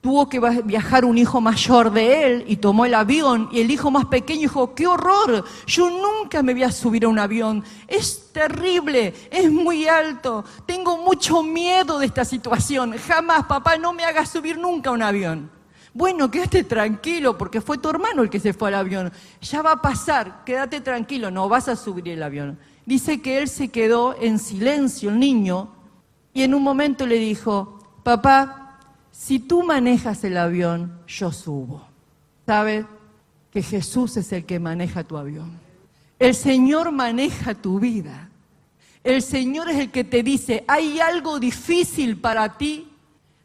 tuvo 0.00 0.28
que 0.28 0.40
viajar 0.64 1.04
un 1.04 1.18
hijo 1.18 1.40
mayor 1.40 1.92
de 1.92 2.24
él 2.24 2.44
y 2.48 2.56
tomó 2.56 2.86
el 2.86 2.94
avión 2.94 3.48
y 3.52 3.60
el 3.60 3.70
hijo 3.70 3.90
más 3.90 4.06
pequeño 4.06 4.40
dijo, 4.40 4.74
qué 4.74 4.86
horror, 4.86 5.44
yo 5.66 5.90
nunca 5.90 6.42
me 6.42 6.54
voy 6.54 6.62
a 6.62 6.72
subir 6.72 7.04
a 7.04 7.08
un 7.08 7.18
avión, 7.18 7.62
es 7.86 8.32
terrible, 8.32 9.14
es 9.30 9.50
muy 9.50 9.86
alto, 9.86 10.44
tengo 10.64 10.96
mucho 10.98 11.42
miedo 11.42 11.98
de 11.98 12.06
esta 12.06 12.24
situación, 12.24 12.94
jamás 12.96 13.44
papá 13.44 13.76
no 13.76 13.92
me 13.92 14.04
haga 14.04 14.24
subir 14.24 14.58
nunca 14.58 14.90
a 14.90 14.94
un 14.94 15.02
avión. 15.02 15.50
Bueno, 15.92 16.30
quédate 16.30 16.62
tranquilo 16.62 17.36
porque 17.36 17.60
fue 17.60 17.76
tu 17.76 17.90
hermano 17.90 18.22
el 18.22 18.30
que 18.30 18.38
se 18.38 18.52
fue 18.52 18.68
al 18.68 18.76
avión. 18.76 19.12
Ya 19.42 19.60
va 19.60 19.72
a 19.72 19.82
pasar, 19.82 20.44
quédate 20.44 20.80
tranquilo, 20.80 21.32
no 21.32 21.48
vas 21.48 21.68
a 21.68 21.74
subir 21.74 22.08
el 22.08 22.22
avión. 22.22 22.58
Dice 22.86 23.20
que 23.20 23.38
él 23.38 23.48
se 23.48 23.68
quedó 23.68 24.14
en 24.20 24.38
silencio, 24.38 25.10
el 25.10 25.18
niño, 25.18 25.74
y 26.32 26.42
en 26.42 26.54
un 26.54 26.62
momento 26.62 27.06
le 27.06 27.16
dijo, 27.16 27.80
papá, 28.04 28.59
si 29.12 29.38
tú 29.38 29.62
manejas 29.62 30.24
el 30.24 30.36
avión, 30.36 30.98
yo 31.06 31.32
subo. 31.32 31.86
¿Sabe 32.46 32.86
que 33.52 33.62
Jesús 33.62 34.16
es 34.16 34.32
el 34.32 34.44
que 34.44 34.58
maneja 34.58 35.04
tu 35.04 35.16
avión? 35.16 35.58
El 36.18 36.34
Señor 36.34 36.92
maneja 36.92 37.54
tu 37.54 37.80
vida. 37.80 38.28
El 39.02 39.22
Señor 39.22 39.70
es 39.70 39.78
el 39.78 39.90
que 39.90 40.04
te 40.04 40.22
dice, 40.22 40.64
hay 40.68 41.00
algo 41.00 41.40
difícil 41.40 42.18
para 42.18 42.58
ti, 42.58 42.89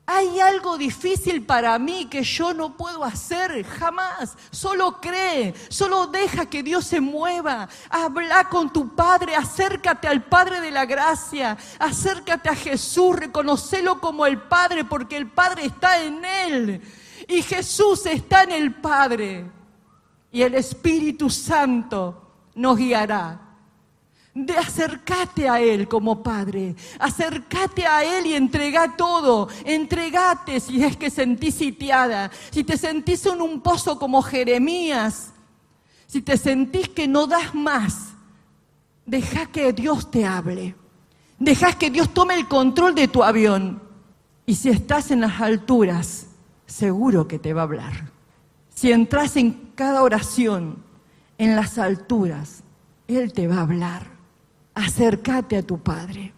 hay 0.07 0.39
algo 0.39 0.77
difícil 0.77 1.43
para 1.43 1.77
mí 1.79 2.05
que 2.05 2.21
yo 2.21 2.53
no 2.53 2.77
puedo 2.77 3.03
hacer 3.03 3.63
jamás. 3.65 4.37
Solo 4.51 5.01
cree, 5.01 5.53
solo 5.69 6.07
deja 6.07 6.45
que 6.45 6.61
Dios 6.61 6.85
se 6.85 7.01
mueva. 7.01 7.67
Habla 7.89 8.47
con 8.49 8.71
tu 8.71 8.93
Padre, 8.93 9.35
acércate 9.35 10.07
al 10.07 10.23
Padre 10.23 10.61
de 10.61 10.69
la 10.69 10.85
gracia, 10.85 11.57
acércate 11.79 12.49
a 12.49 12.55
Jesús, 12.55 13.15
reconocelo 13.15 13.99
como 13.99 14.27
el 14.27 14.41
Padre 14.41 14.85
porque 14.85 15.17
el 15.17 15.27
Padre 15.27 15.65
está 15.65 16.01
en 16.01 16.23
Él 16.23 16.81
y 17.27 17.41
Jesús 17.41 18.05
está 18.05 18.43
en 18.43 18.51
el 18.51 18.75
Padre 18.75 19.49
y 20.31 20.43
el 20.43 20.53
Espíritu 20.53 21.29
Santo 21.31 22.21
nos 22.53 22.77
guiará 22.77 23.44
de 24.35 24.53
acercate 24.53 25.47
a 25.47 25.61
Él 25.61 25.87
como 25.87 26.21
Padre, 26.21 26.75
acércate 26.99 27.85
a 27.87 28.03
Él 28.03 28.27
y 28.27 28.33
entrega 28.33 28.97
todo, 28.97 29.47
entregate 29.63 30.59
si 30.59 30.83
es 30.83 30.97
que 30.97 31.09
sentís 31.09 31.55
sitiada, 31.55 32.29
si 32.51 32.65
te 32.65 32.77
sentís 32.77 33.25
en 33.25 33.41
un 33.41 33.61
pozo 33.61 33.97
como 33.97 34.21
Jeremías, 34.21 35.31
si 36.05 36.21
te 36.21 36.35
sentís 36.37 36.89
que 36.89 37.07
no 37.07 37.27
das 37.27 37.55
más, 37.55 38.09
deja 39.05 39.45
que 39.45 39.71
Dios 39.71 40.11
te 40.11 40.25
hable, 40.25 40.75
deja 41.39 41.71
que 41.71 41.89
Dios 41.89 42.13
tome 42.13 42.35
el 42.35 42.49
control 42.49 42.93
de 42.93 43.07
tu 43.07 43.23
avión. 43.23 43.81
Y 44.45 44.55
si 44.55 44.69
estás 44.69 45.11
en 45.11 45.21
las 45.21 45.39
alturas, 45.39 46.27
seguro 46.65 47.25
que 47.27 47.39
te 47.39 47.53
va 47.53 47.61
a 47.61 47.63
hablar. 47.63 48.11
Si 48.73 48.91
entras 48.91 49.37
en 49.37 49.71
cada 49.75 50.03
oración 50.03 50.83
en 51.37 51.55
las 51.55 51.77
alturas, 51.77 52.63
Él 53.07 53.31
te 53.31 53.47
va 53.47 53.59
a 53.59 53.61
hablar 53.61 54.14
acércate 54.75 55.57
a 55.57 55.63
tu 55.63 55.79
Padre, 55.79 56.33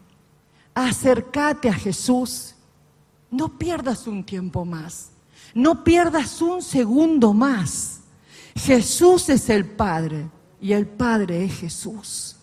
acércate 0.74 1.68
a 1.68 1.74
Jesús. 1.74 2.56
No 3.30 3.58
pierdas 3.58 4.08
un 4.08 4.24
tiempo 4.24 4.64
más. 4.64 5.12
No 5.54 5.84
pierdas 5.84 6.42
un 6.42 6.62
segundo 6.62 7.34
más. 7.34 8.02
Jesús 8.56 9.28
es 9.30 9.50
el 9.50 9.66
Padre 9.66 10.30
y 10.62 10.74
el 10.74 10.88
Padre 10.88 11.44
es 11.44 11.60
Jesús. 11.60 12.38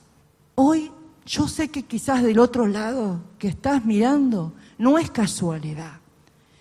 Hoy 0.55 0.91
yo 1.27 1.49
sé 1.49 1.69
que 1.69 1.85
quizás 1.85 2.23
del 2.23 2.39
otro 2.39 2.67
lado 2.67 3.21
que 3.39 3.49
estás 3.49 3.85
mirando 3.85 4.53
no 4.79 4.99
es 4.99 5.11
casualidad, 5.11 6.01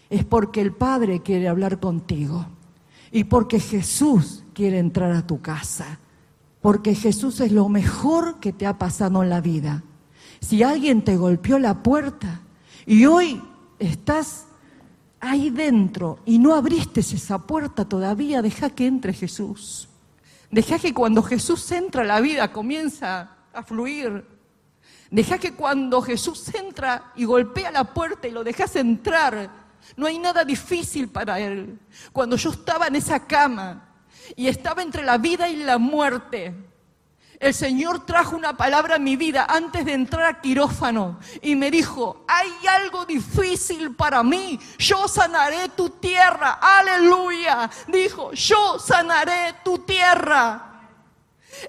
es 0.09 0.23
porque 0.23 0.61
el 0.61 0.73
Padre 0.73 1.21
quiere 1.21 1.47
hablar 1.47 1.79
contigo 1.79 2.45
y 3.11 3.25
porque 3.25 3.59
Jesús 3.59 4.43
quiere 4.53 4.79
entrar 4.79 5.11
a 5.11 5.27
tu 5.27 5.41
casa, 5.41 5.99
porque 6.63 6.95
Jesús 6.95 7.41
es 7.41 7.51
lo 7.51 7.67
mejor 7.67 8.39
que 8.39 8.53
te 8.53 8.65
ha 8.65 8.77
pasado 8.77 9.21
en 9.21 9.29
la 9.29 9.41
vida. 9.41 9.83
Si 10.39 10.63
alguien 10.63 11.03
te 11.03 11.17
golpeó 11.17 11.59
la 11.59 11.83
puerta 11.83 12.39
y 12.85 13.05
hoy 13.05 13.43
estás 13.79 14.45
ahí 15.19 15.49
dentro 15.49 16.19
y 16.25 16.39
no 16.39 16.55
abriste 16.55 17.01
esa 17.01 17.39
puerta 17.39 17.83
todavía, 17.83 18.41
deja 18.41 18.69
que 18.69 18.87
entre 18.87 19.11
Jesús. 19.11 19.89
Deja 20.51 20.79
que 20.79 20.93
cuando 20.93 21.21
Jesús 21.21 21.69
entra 21.73 22.05
la 22.05 22.21
vida 22.21 22.49
comienza 22.53 23.35
a 23.51 23.63
fluir. 23.63 24.25
Deja 25.11 25.37
que 25.39 25.55
cuando 25.55 26.01
Jesús 26.01 26.47
entra 26.55 27.11
y 27.17 27.25
golpea 27.25 27.71
la 27.71 27.93
puerta 27.93 28.25
y 28.25 28.31
lo 28.31 28.41
dejas 28.41 28.73
entrar, 28.77 29.49
no 29.97 30.05
hay 30.05 30.17
nada 30.17 30.45
difícil 30.45 31.09
para 31.09 31.41
Él. 31.41 31.77
Cuando 32.13 32.37
yo 32.37 32.51
estaba 32.51 32.87
en 32.87 32.95
esa 32.95 33.19
cama 33.19 33.89
y 34.35 34.47
estaba 34.47 34.81
entre 34.81 35.03
la 35.03 35.17
vida 35.17 35.49
y 35.49 35.57
la 35.57 35.77
muerte, 35.77 36.53
el 37.43 37.53
Señor 37.53 38.05
trajo 38.05 38.37
una 38.37 38.55
palabra 38.55 38.95
a 38.95 38.99
mi 38.99 39.17
vida 39.17 39.45
antes 39.49 39.83
de 39.83 39.91
entrar 39.91 40.23
a 40.23 40.39
quirófano 40.39 41.19
y 41.41 41.57
me 41.57 41.69
dijo, 41.69 42.23
hay 42.25 42.49
algo 42.67 43.05
difícil 43.05 43.93
para 43.95 44.23
mí, 44.23 44.57
yo 44.77 45.09
sanaré 45.09 45.67
tu 45.75 45.89
tierra, 45.89 46.59
aleluya. 46.61 47.69
Dijo, 47.87 48.31
yo 48.31 48.79
sanaré 48.79 49.55
tu 49.61 49.79
tierra. 49.79 50.69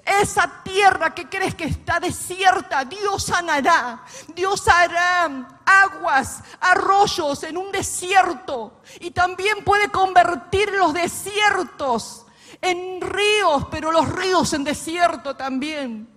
Esa 0.05 0.63
tierra 0.63 1.13
que 1.13 1.27
crees 1.27 1.55
que 1.55 1.65
está 1.65 1.99
desierta, 1.99 2.85
Dios 2.85 3.25
sanará. 3.25 4.01
Dios 4.33 4.65
hará 4.69 5.59
aguas, 5.65 6.41
arroyos 6.61 7.43
en 7.43 7.57
un 7.57 7.69
desierto. 7.73 8.79
Y 9.01 9.11
también 9.11 9.61
puede 9.65 9.89
convertir 9.89 10.71
los 10.71 10.93
desiertos 10.93 12.24
en 12.61 13.01
ríos, 13.01 13.67
pero 13.71 13.91
los 13.91 14.07
ríos 14.09 14.53
en 14.53 14.63
desierto 14.63 15.35
también. 15.35 16.15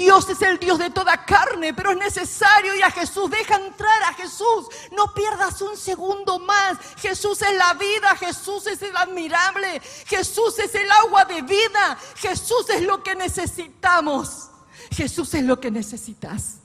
Dios 0.00 0.30
es 0.30 0.40
el 0.40 0.58
Dios 0.58 0.78
de 0.78 0.88
toda 0.88 1.26
carne, 1.26 1.74
pero 1.74 1.90
es 1.90 1.98
necesario 1.98 2.74
y 2.74 2.80
a 2.80 2.90
Jesús. 2.90 3.30
Deja 3.30 3.56
entrar 3.56 4.02
a 4.04 4.14
Jesús. 4.14 4.66
No 4.96 5.12
pierdas 5.12 5.60
un 5.60 5.76
segundo 5.76 6.38
más. 6.38 6.78
Jesús 6.96 7.42
es 7.42 7.54
la 7.54 7.74
vida, 7.74 8.16
Jesús 8.16 8.66
es 8.66 8.80
el 8.80 8.96
admirable, 8.96 9.80
Jesús 10.06 10.58
es 10.58 10.74
el 10.74 10.90
agua 10.90 11.26
de 11.26 11.42
vida, 11.42 11.98
Jesús 12.16 12.70
es 12.70 12.82
lo 12.82 13.02
que 13.02 13.14
necesitamos. 13.14 14.48
Jesús 14.90 15.34
es 15.34 15.44
lo 15.44 15.60
que 15.60 15.70
necesitas. 15.70 16.60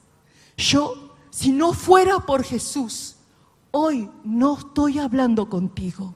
Yo, 0.55 1.13
si 1.29 1.51
no 1.51 1.74
fuera 1.74 2.19
por 2.19 2.41
Jesús, 2.41 3.17
hoy 3.72 4.10
no 4.24 4.57
estoy 4.57 5.00
hablando 5.00 5.50
contigo. 5.50 6.15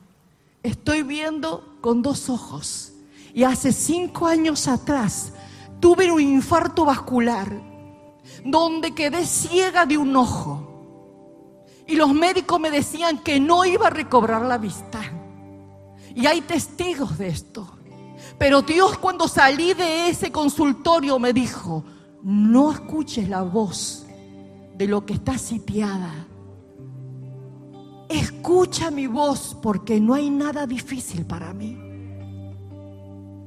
Estoy 0.64 1.04
viendo 1.04 1.69
con 1.82 2.02
dos 2.02 2.30
ojos. 2.30 2.94
Y 3.34 3.44
hace 3.44 3.72
cinco 3.72 4.28
años 4.28 4.68
atrás 4.68 5.34
tuve 5.80 6.12
un 6.12 6.22
infarto 6.22 6.86
vascular 6.86 7.50
donde 8.44 8.94
quedé 8.94 9.26
ciega 9.26 9.86
de 9.86 9.98
un 9.98 10.16
ojo. 10.16 10.66
Y 11.88 11.96
los 11.96 12.14
médicos 12.14 12.60
me 12.60 12.70
decían 12.70 13.20
que 13.20 13.40
no 13.40 13.66
iba 13.66 13.88
a 13.88 13.92
recobrar 13.92 14.44
la 14.44 14.58
vista. 14.58 15.02
Y 16.14 16.26
hay 16.26 16.42
testigos 16.42 17.18
de 17.18 17.30
esto. 17.30 17.68
Pero 18.38 18.62
Dios 18.62 18.98
cuando 18.98 19.28
salí 19.28 19.74
de 19.74 20.10
ese 20.10 20.32
consultorio 20.32 21.20
me 21.20 21.34
dijo, 21.34 21.84
no 22.24 22.72
escuches 22.72 23.28
la 23.28 23.42
voz 23.42 24.06
de 24.76 24.88
lo 24.88 25.06
que 25.06 25.14
está 25.14 25.38
sitiada. 25.38 26.28
Escucha 28.10 28.90
mi 28.90 29.06
voz 29.06 29.56
porque 29.62 30.00
no 30.02 30.16
hay 30.16 30.32
nada 30.32 30.66
difícil 30.66 31.26
para 31.26 31.54
mí. 31.54 31.78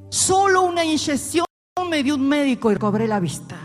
Solo 0.08 0.62
una 0.62 0.84
inyección 0.84 1.44
me 1.90 2.02
dio 2.02 2.14
un 2.14 2.28
médico 2.28 2.70
y 2.70 2.76
cobré 2.76 3.08
la 3.08 3.18
vista. 3.18 3.56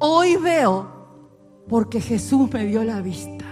Hoy 0.00 0.36
veo 0.36 0.86
porque 1.68 2.00
Jesús 2.00 2.52
me 2.52 2.66
dio 2.66 2.84
la 2.84 3.00
vista. 3.00 3.44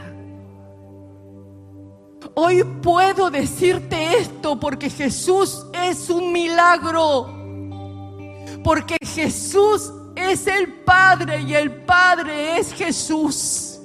Hoy 2.35 2.62
puedo 2.83 3.31
decirte 3.31 4.19
esto 4.19 4.61
porque 4.61 4.90
Jesús 4.90 5.66
es 5.73 6.11
un 6.11 6.33
milagro. 6.33 7.35
Porque 8.62 8.97
Jesús 9.03 9.92
es 10.14 10.47
el 10.47 10.73
Padre 10.85 11.40
y 11.40 11.55
el 11.55 11.85
Padre 11.85 12.59
es 12.59 12.73
Jesús. 12.75 13.76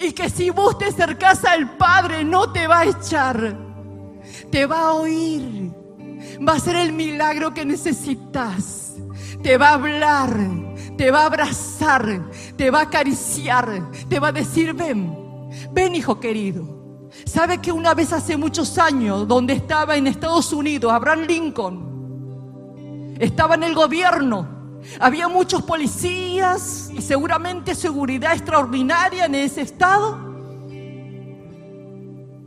Y 0.00 0.12
que 0.12 0.28
si 0.28 0.50
vos 0.50 0.78
te 0.78 0.86
acercás 0.86 1.44
al 1.44 1.76
Padre 1.76 2.24
no 2.24 2.52
te 2.52 2.66
va 2.66 2.80
a 2.80 2.84
echar, 2.86 3.56
te 4.50 4.66
va 4.66 4.80
a 4.80 4.92
oír. 4.94 5.70
Va 6.46 6.54
a 6.54 6.60
ser 6.60 6.76
el 6.76 6.92
milagro 6.92 7.52
que 7.54 7.64
necesitas. 7.64 8.94
Te 9.42 9.58
va 9.58 9.70
a 9.70 9.74
hablar, 9.74 10.34
te 10.96 11.10
va 11.10 11.22
a 11.22 11.26
abrazar, 11.26 12.30
te 12.56 12.70
va 12.70 12.80
a 12.80 12.82
acariciar, 12.84 13.90
te 14.08 14.18
va 14.18 14.28
a 14.28 14.32
decir, 14.32 14.72
ven, 14.72 15.14
ven 15.70 15.94
hijo 15.94 16.18
querido. 16.18 17.08
¿Sabe 17.26 17.58
que 17.58 17.70
una 17.70 17.94
vez 17.94 18.12
hace 18.12 18.36
muchos 18.36 18.78
años, 18.78 19.28
donde 19.28 19.52
estaba 19.52 19.96
en 19.96 20.06
Estados 20.06 20.52
Unidos, 20.52 20.92
Abraham 20.92 21.26
Lincoln, 21.28 23.16
estaba 23.18 23.54
en 23.54 23.62
el 23.64 23.74
gobierno, 23.74 24.48
había 25.00 25.28
muchos 25.28 25.62
policías 25.62 26.90
y 26.92 27.02
seguramente 27.02 27.74
seguridad 27.74 28.32
extraordinaria 28.32 29.26
en 29.26 29.34
ese 29.34 29.62
estado, 29.62 30.18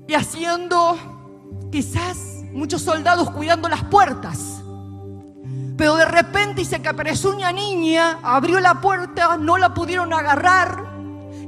y 0.07 0.13
haciendo 0.13 0.97
quizás 1.71 2.43
muchos 2.53 2.81
soldados 2.81 3.29
cuidando 3.31 3.67
las 3.67 3.83
puertas. 3.83 4.61
Pero 5.75 5.95
de 5.95 6.05
repente 6.05 6.61
dice 6.61 6.81
que 6.81 6.87
apareció 6.87 7.35
una 7.35 7.51
niña, 7.51 8.19
abrió 8.23 8.59
la 8.59 8.81
puerta, 8.81 9.37
no 9.37 9.57
la 9.57 9.73
pudieron 9.73 10.13
agarrar. 10.13 10.85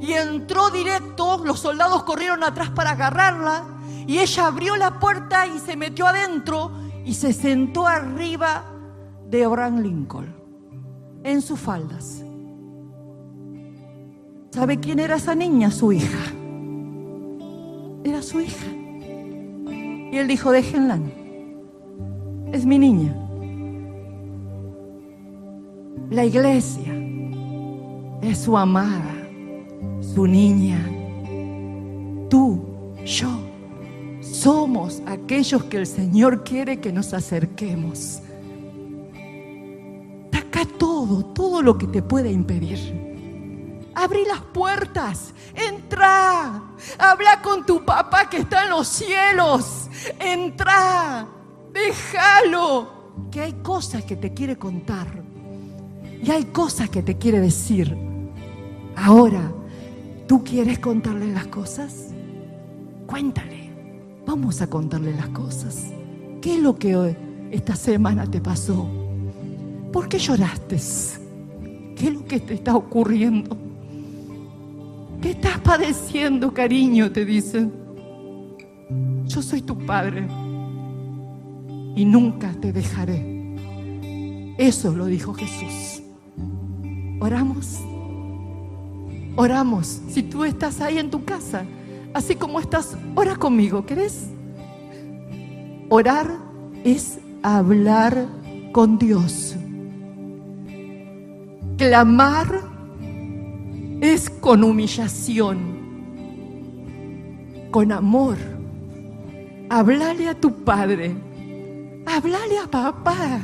Y 0.01 0.13
entró 0.13 0.69
directo, 0.69 1.41
los 1.43 1.59
soldados 1.59 2.03
corrieron 2.03 2.43
atrás 2.43 2.69
para 2.69 2.91
agarrarla. 2.91 3.63
Y 4.05 4.19
ella 4.19 4.47
abrió 4.47 4.75
la 4.75 4.99
puerta 4.99 5.47
y 5.47 5.57
se 5.57 5.75
metió 5.75 6.05
adentro 6.05 6.71
y 7.05 7.13
se 7.15 7.33
sentó 7.33 7.87
arriba 7.87 8.65
de 9.25 9.45
Abraham 9.45 9.79
Lincoln 9.79 10.38
en 11.23 11.41
sus 11.41 11.59
faldas. 11.59 12.23
¿Sabe 14.51 14.79
quién 14.79 14.99
era 14.99 15.15
esa 15.15 15.35
niña? 15.35 15.71
Su 15.71 15.91
hija. 15.91 16.33
Era 18.03 18.21
su 18.21 18.41
hija. 18.41 18.67
Y 20.11 20.17
él 20.17 20.27
dijo, 20.27 20.51
déjenla. 20.51 20.99
Es 22.51 22.65
mi 22.65 22.79
niña. 22.79 23.15
La 26.09 26.25
iglesia 26.25 26.91
es 28.23 28.39
su 28.39 28.57
amada, 28.57 29.15
su 30.01 30.25
niña. 30.25 30.83
Tú, 32.29 32.59
yo, 33.05 33.29
somos 34.21 35.03
aquellos 35.05 35.63
que 35.65 35.77
el 35.77 35.85
Señor 35.85 36.43
quiere 36.43 36.79
que 36.79 36.91
nos 36.91 37.13
acerquemos. 37.13 38.21
Todo, 40.99 41.23
todo 41.23 41.61
lo 41.61 41.77
que 41.77 41.87
te 41.87 42.01
pueda 42.01 42.29
impedir. 42.29 43.87
Abrí 43.95 44.25
las 44.25 44.41
puertas, 44.41 45.33
entra, 45.55 46.61
habla 46.97 47.41
con 47.41 47.65
tu 47.65 47.85
papá 47.85 48.29
que 48.29 48.39
está 48.39 48.63
en 48.63 48.71
los 48.71 48.85
cielos, 48.89 49.87
entra, 50.19 51.25
déjalo, 51.71 53.13
que 53.31 53.39
hay 53.39 53.53
cosas 53.63 54.03
que 54.03 54.17
te 54.17 54.33
quiere 54.33 54.57
contar 54.57 55.07
y 56.21 56.29
hay 56.31 56.43
cosas 56.43 56.89
que 56.89 57.01
te 57.01 57.17
quiere 57.17 57.39
decir. 57.39 57.95
Ahora, 58.97 59.53
¿tú 60.27 60.43
quieres 60.43 60.79
contarle 60.79 61.31
las 61.31 61.47
cosas? 61.47 62.07
Cuéntale, 63.07 63.69
vamos 64.27 64.61
a 64.61 64.67
contarle 64.67 65.15
las 65.15 65.29
cosas. 65.29 65.81
¿Qué 66.41 66.55
es 66.55 66.59
lo 66.59 66.75
que 66.75 67.15
esta 67.51 67.77
semana 67.77 68.29
te 68.29 68.41
pasó? 68.41 68.98
¿Por 69.91 70.07
qué 70.07 70.19
lloraste? 70.19 70.77
¿Qué 71.95 72.07
es 72.07 72.13
lo 72.13 72.25
que 72.25 72.39
te 72.39 72.53
está 72.53 72.75
ocurriendo? 72.75 73.57
¿Qué 75.21 75.31
estás 75.31 75.59
padeciendo, 75.59 76.53
cariño? 76.53 77.11
Te 77.11 77.25
dicen. 77.25 77.73
Yo 79.25 79.41
soy 79.41 79.61
tu 79.61 79.77
padre 79.77 80.27
y 81.95 82.05
nunca 82.05 82.51
te 82.53 82.71
dejaré. 82.71 83.55
Eso 84.57 84.95
lo 84.95 85.05
dijo 85.05 85.33
Jesús. 85.33 86.01
Oramos. 87.19 87.79
Oramos. 89.35 90.01
Si 90.09 90.23
tú 90.23 90.43
estás 90.43 90.81
ahí 90.81 90.97
en 90.97 91.09
tu 91.09 91.23
casa, 91.25 91.65
así 92.13 92.35
como 92.35 92.59
estás, 92.59 92.97
ora 93.15 93.35
conmigo, 93.35 93.85
¿querés? 93.85 94.27
Orar 95.89 96.29
es 96.83 97.19
hablar 97.43 98.25
con 98.71 98.97
Dios. 98.97 99.55
Clamar 101.79 102.59
es 104.01 104.29
con 104.29 104.65
humillación, 104.65 105.57
con 107.71 107.93
amor. 107.93 108.35
Hablale 109.69 110.27
a 110.27 110.35
tu 110.35 110.51
padre, 110.65 111.15
hablale 112.05 112.59
a 112.61 112.67
papá, 112.69 113.39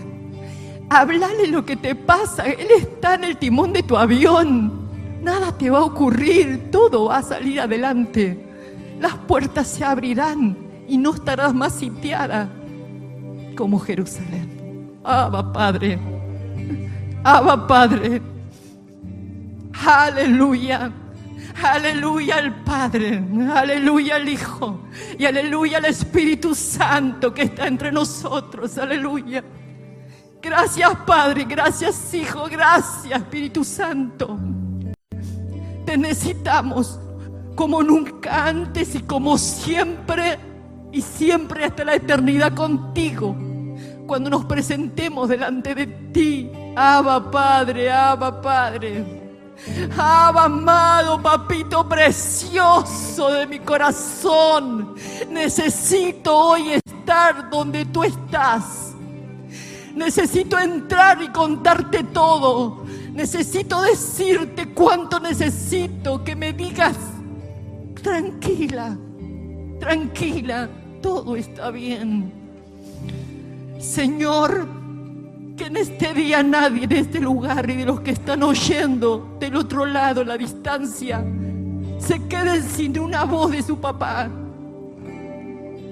hablale 0.89 1.47
lo 1.47 1.65
que 1.65 1.77
te 1.77 1.95
pasa. 1.95 2.43
Él 2.43 2.67
está 2.77 3.15
en 3.15 3.23
el 3.23 3.37
timón 3.37 3.71
de 3.71 3.83
tu 3.83 3.95
avión. 3.95 4.85
Nada 5.21 5.57
te 5.57 5.69
va 5.69 5.79
a 5.79 5.85
ocurrir, 5.85 6.69
todo 6.71 7.05
va 7.05 7.19
a 7.19 7.23
salir 7.23 7.61
adelante. 7.61 8.37
Las 8.99 9.15
puertas 9.15 9.65
se 9.67 9.85
abrirán 9.85 10.57
y 10.89 10.97
no 10.97 11.13
estarás 11.13 11.53
más 11.53 11.71
sitiada 11.75 12.49
como 13.55 13.79
Jerusalén. 13.79 14.91
Ah, 15.05 15.23
Abba, 15.23 15.53
Padre. 15.53 16.14
Abba 17.25 17.65
Padre. 17.65 18.21
Aleluya. 19.83 20.91
Aleluya 21.63 22.35
al 22.35 22.63
Padre, 22.63 23.23
aleluya 23.55 24.17
al 24.17 24.27
Hijo 24.27 24.81
y 25.17 25.25
aleluya 25.25 25.77
al 25.77 25.85
Espíritu 25.85 26.53
Santo 26.53 27.33
que 27.33 27.43
está 27.43 27.65
entre 27.65 27.93
nosotros, 27.93 28.77
aleluya. 28.77 29.41
Gracias 30.41 30.89
Padre, 31.07 31.45
gracias 31.45 32.13
Hijo, 32.13 32.45
gracias 32.51 33.19
Espíritu 33.19 33.63
Santo. 33.63 34.37
Te 35.85 35.97
necesitamos 35.97 36.99
como 37.55 37.81
nunca 37.81 38.47
antes 38.47 38.93
y 38.93 38.99
como 38.99 39.37
siempre 39.37 40.37
y 40.91 41.01
siempre 41.01 41.63
hasta 41.63 41.85
la 41.85 41.95
eternidad 41.95 42.53
contigo. 42.53 43.33
Cuando 44.05 44.29
nos 44.29 44.45
presentemos 44.45 45.29
delante 45.29 45.73
de 45.73 45.87
ti, 45.87 46.44
Abba 46.75 47.31
Padre, 47.31 47.91
Abba 47.91 48.41
Padre. 48.41 49.25
Abba 49.97 50.43
amado, 50.43 51.21
papito 51.21 51.87
precioso 51.87 53.31
de 53.31 53.47
mi 53.47 53.59
corazón. 53.59 54.95
Necesito 55.29 56.35
hoy 56.35 56.73
estar 56.73 57.49
donde 57.49 57.85
tú 57.85 58.03
estás. 58.03 58.93
Necesito 59.95 60.59
entrar 60.59 61.21
y 61.21 61.29
contarte 61.29 62.03
todo. 62.03 62.83
Necesito 63.13 63.81
decirte 63.81 64.73
cuánto 64.73 65.21
necesito 65.21 66.21
que 66.21 66.35
me 66.35 66.51
digas, 66.51 66.97
tranquila, 68.03 68.97
tranquila, 69.79 70.67
todo 71.01 71.37
está 71.37 71.71
bien. 71.71 72.33
Señor, 73.79 74.67
que 75.57 75.65
en 75.65 75.77
este 75.77 76.13
día 76.13 76.43
nadie 76.43 76.85
de 76.85 76.99
este 76.99 77.19
lugar 77.19 77.69
y 77.69 77.77
de 77.77 77.85
los 77.85 78.01
que 78.01 78.11
están 78.11 78.43
oyendo 78.43 79.37
del 79.39 79.55
otro 79.55 79.85
lado, 79.85 80.23
la 80.23 80.37
distancia, 80.37 81.23
se 81.97 82.19
queden 82.27 82.61
sin 82.61 82.99
una 82.99 83.23
voz 83.23 83.51
de 83.51 83.63
su 83.63 83.79
papá. 83.79 84.29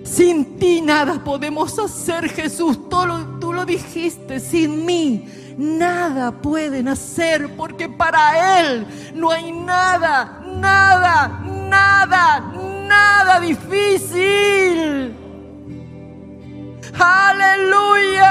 Sin 0.03 0.59
ti 0.59 0.81
nada 0.81 1.23
podemos 1.23 1.79
hacer, 1.79 2.29
Jesús. 2.29 2.77
Tú 2.89 3.53
lo 3.53 3.65
dijiste, 3.65 4.39
sin 4.41 4.85
mí 4.85 5.25
nada 5.57 6.31
pueden 6.31 6.89
hacer, 6.89 7.55
porque 7.55 7.87
para 7.87 8.59
Él 8.59 8.85
no 9.15 9.31
hay 9.31 9.51
nada, 9.51 10.41
nada, 10.59 11.41
nada, 11.69 12.39
nada 12.85 13.39
difícil. 13.39 15.15
Aleluya. 16.99 18.22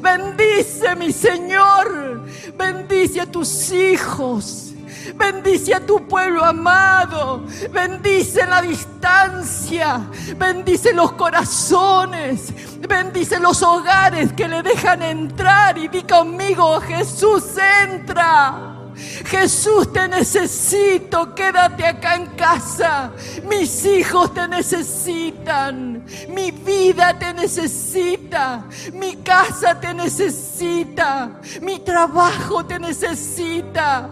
Bendice 0.00 0.94
mi 0.96 1.12
Señor, 1.12 2.22
bendice 2.56 3.20
a 3.20 3.26
tus 3.26 3.72
hijos. 3.72 4.66
Bendice 5.14 5.74
a 5.74 5.80
tu 5.80 6.06
pueblo 6.06 6.44
amado. 6.44 7.44
Bendice 7.70 8.44
la 8.46 8.60
distancia. 8.60 10.00
Bendice 10.36 10.92
los 10.92 11.12
corazones. 11.12 12.52
Bendice 12.80 13.38
los 13.38 13.62
hogares 13.62 14.32
que 14.32 14.48
le 14.48 14.62
dejan 14.62 15.02
entrar. 15.02 15.78
Y 15.78 15.88
di 15.88 16.02
conmigo, 16.02 16.80
Jesús, 16.80 17.44
entra. 17.84 18.75
Jesús, 18.96 19.92
te 19.92 20.08
necesito, 20.08 21.34
quédate 21.34 21.84
acá 21.84 22.14
en 22.16 22.26
casa. 22.28 23.12
Mis 23.48 23.84
hijos 23.84 24.32
te 24.32 24.48
necesitan, 24.48 26.04
mi 26.28 26.50
vida 26.50 27.18
te 27.18 27.34
necesita, 27.34 28.64
mi 28.92 29.16
casa 29.16 29.78
te 29.78 29.92
necesita, 29.92 31.40
mi 31.60 31.80
trabajo 31.80 32.64
te 32.64 32.78
necesita. 32.78 34.10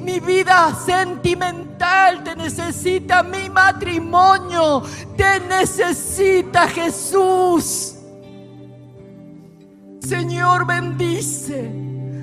Mi 0.00 0.20
vida 0.20 0.74
sentimental 0.86 2.24
te 2.24 2.34
necesita, 2.34 3.22
mi 3.22 3.50
matrimonio 3.50 4.82
te 5.18 5.38
necesita, 5.40 6.66
Jesús. 6.66 7.94
Señor, 10.00 10.66
bendice, 10.66 11.70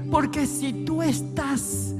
porque 0.10 0.48
si 0.48 0.74
tú 0.86 1.04
estás 1.04 1.94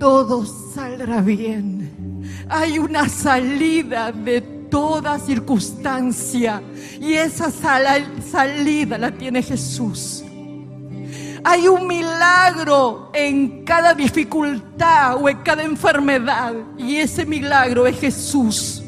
todo 0.00 0.44
saldrá 0.46 1.20
bien. 1.20 2.24
Hay 2.48 2.78
una 2.78 3.08
salida 3.08 4.10
de 4.10 4.40
toda 4.40 5.18
circunstancia 5.18 6.62
y 6.98 7.12
esa 7.12 7.50
salida 7.50 8.98
la 8.98 9.12
tiene 9.12 9.42
Jesús. 9.42 10.24
Hay 11.44 11.68
un 11.68 11.86
milagro 11.86 13.10
en 13.12 13.64
cada 13.64 13.94
dificultad 13.94 15.22
o 15.22 15.28
en 15.28 15.38
cada 15.38 15.62
enfermedad 15.62 16.54
y 16.78 16.96
ese 16.96 17.26
milagro 17.26 17.86
es 17.86 18.00
Jesús. 18.00 18.82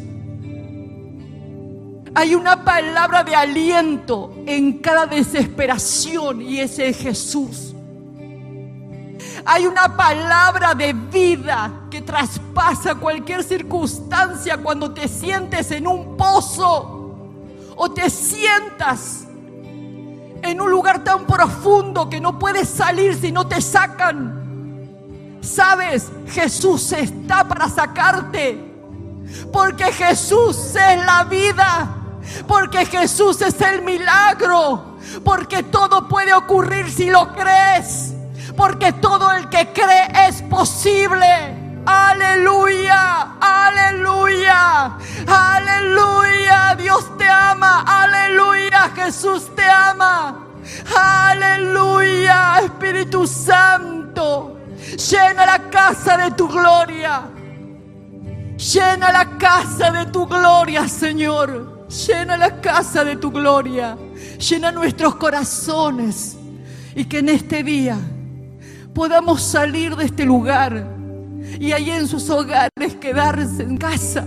Hay 2.15 2.35
una 2.35 2.65
palabra 2.65 3.23
de 3.23 3.35
aliento 3.35 4.35
en 4.47 4.79
cada 4.79 5.07
desesperación 5.07 6.43
y 6.43 6.61
ese 6.61 6.89
es 6.89 6.99
Jesús 6.99 7.75
hay 9.45 9.67
una 9.67 9.97
palabra 9.97 10.75
de 10.75 10.93
vida 10.93 11.73
que 11.91 12.03
traspasa 12.03 12.95
cualquier 12.95 13.43
circunstancia 13.43 14.57
cuando 14.59 14.93
te 14.93 15.09
sientes 15.09 15.71
en 15.71 15.87
un 15.87 16.17
pozo 16.17 17.17
o 17.77 17.91
te 17.91 18.09
sientas 18.09 19.25
en 20.43 20.61
un 20.61 20.71
lugar 20.71 21.03
tan 21.05 21.25
profundo 21.27 22.09
que 22.11 22.21
no 22.21 22.39
puedes 22.39 22.69
salir 22.69 23.15
si 23.15 23.33
no 23.33 23.47
te 23.47 23.61
sacan. 23.61 24.43
Sabes, 25.41 26.09
Jesús 26.29 26.93
está 26.93 27.47
para 27.47 27.69
sacarte. 27.69 28.73
Porque 29.53 29.85
Jesús 29.93 30.75
es 30.77 31.05
la 31.05 31.25
vida. 31.25 31.97
Porque 32.47 32.87
Jesús 32.87 33.41
es 33.43 33.61
el 33.61 33.83
milagro. 33.83 34.97
Porque 35.25 35.63
todo 35.65 36.09
puede 36.09 36.33
ocurrir 36.33 36.91
si 36.91 37.11
lo 37.11 37.33
crees. 37.33 38.12
Porque 38.57 38.93
todo 38.93 39.33
el 39.33 39.49
que 39.49 39.73
cree 39.73 40.29
es 40.29 40.43
posible. 40.43 41.57
Aleluya, 41.85 43.37
aleluya, 43.41 44.97
aleluya. 45.27 46.77
Dios 46.77 47.17
te 47.19 47.29
ama, 47.29 47.85
aleluya. 47.87 48.91
Jesús 48.95 49.55
te 49.55 49.65
ama. 49.65 50.49
Aleluya, 50.97 52.61
Espíritu 52.65 53.27
Santo. 53.27 54.57
Llena 55.11 55.47
la 55.47 55.59
casa 55.71 56.17
de 56.17 56.31
tu 56.33 56.49
gloria. 56.49 57.23
Llena 58.57 59.11
la 59.13 59.39
casa 59.39 59.91
de 59.91 60.07
tu 60.07 60.27
gloria, 60.27 60.89
Señor. 60.89 61.87
Llena 61.89 62.37
la 62.37 62.61
casa 62.61 63.05
de 63.05 63.17
tu 63.17 63.31
gloria. 63.31 63.97
Llena 64.39 64.71
nuestros 64.71 65.17
corazones. 65.17 66.37
Y 66.95 67.07
que 67.07 67.19
en 67.19 67.31
este 67.31 67.63
día 67.63 67.99
podamos 68.95 69.43
salir 69.43 69.97
de 69.97 70.05
este 70.05 70.25
lugar 70.25 70.87
y 71.59 71.73
ahí 71.73 71.91
en 71.91 72.07
sus 72.07 72.29
hogares 72.31 72.95
quedarse 73.01 73.63
en 73.63 73.77
casa, 73.77 74.27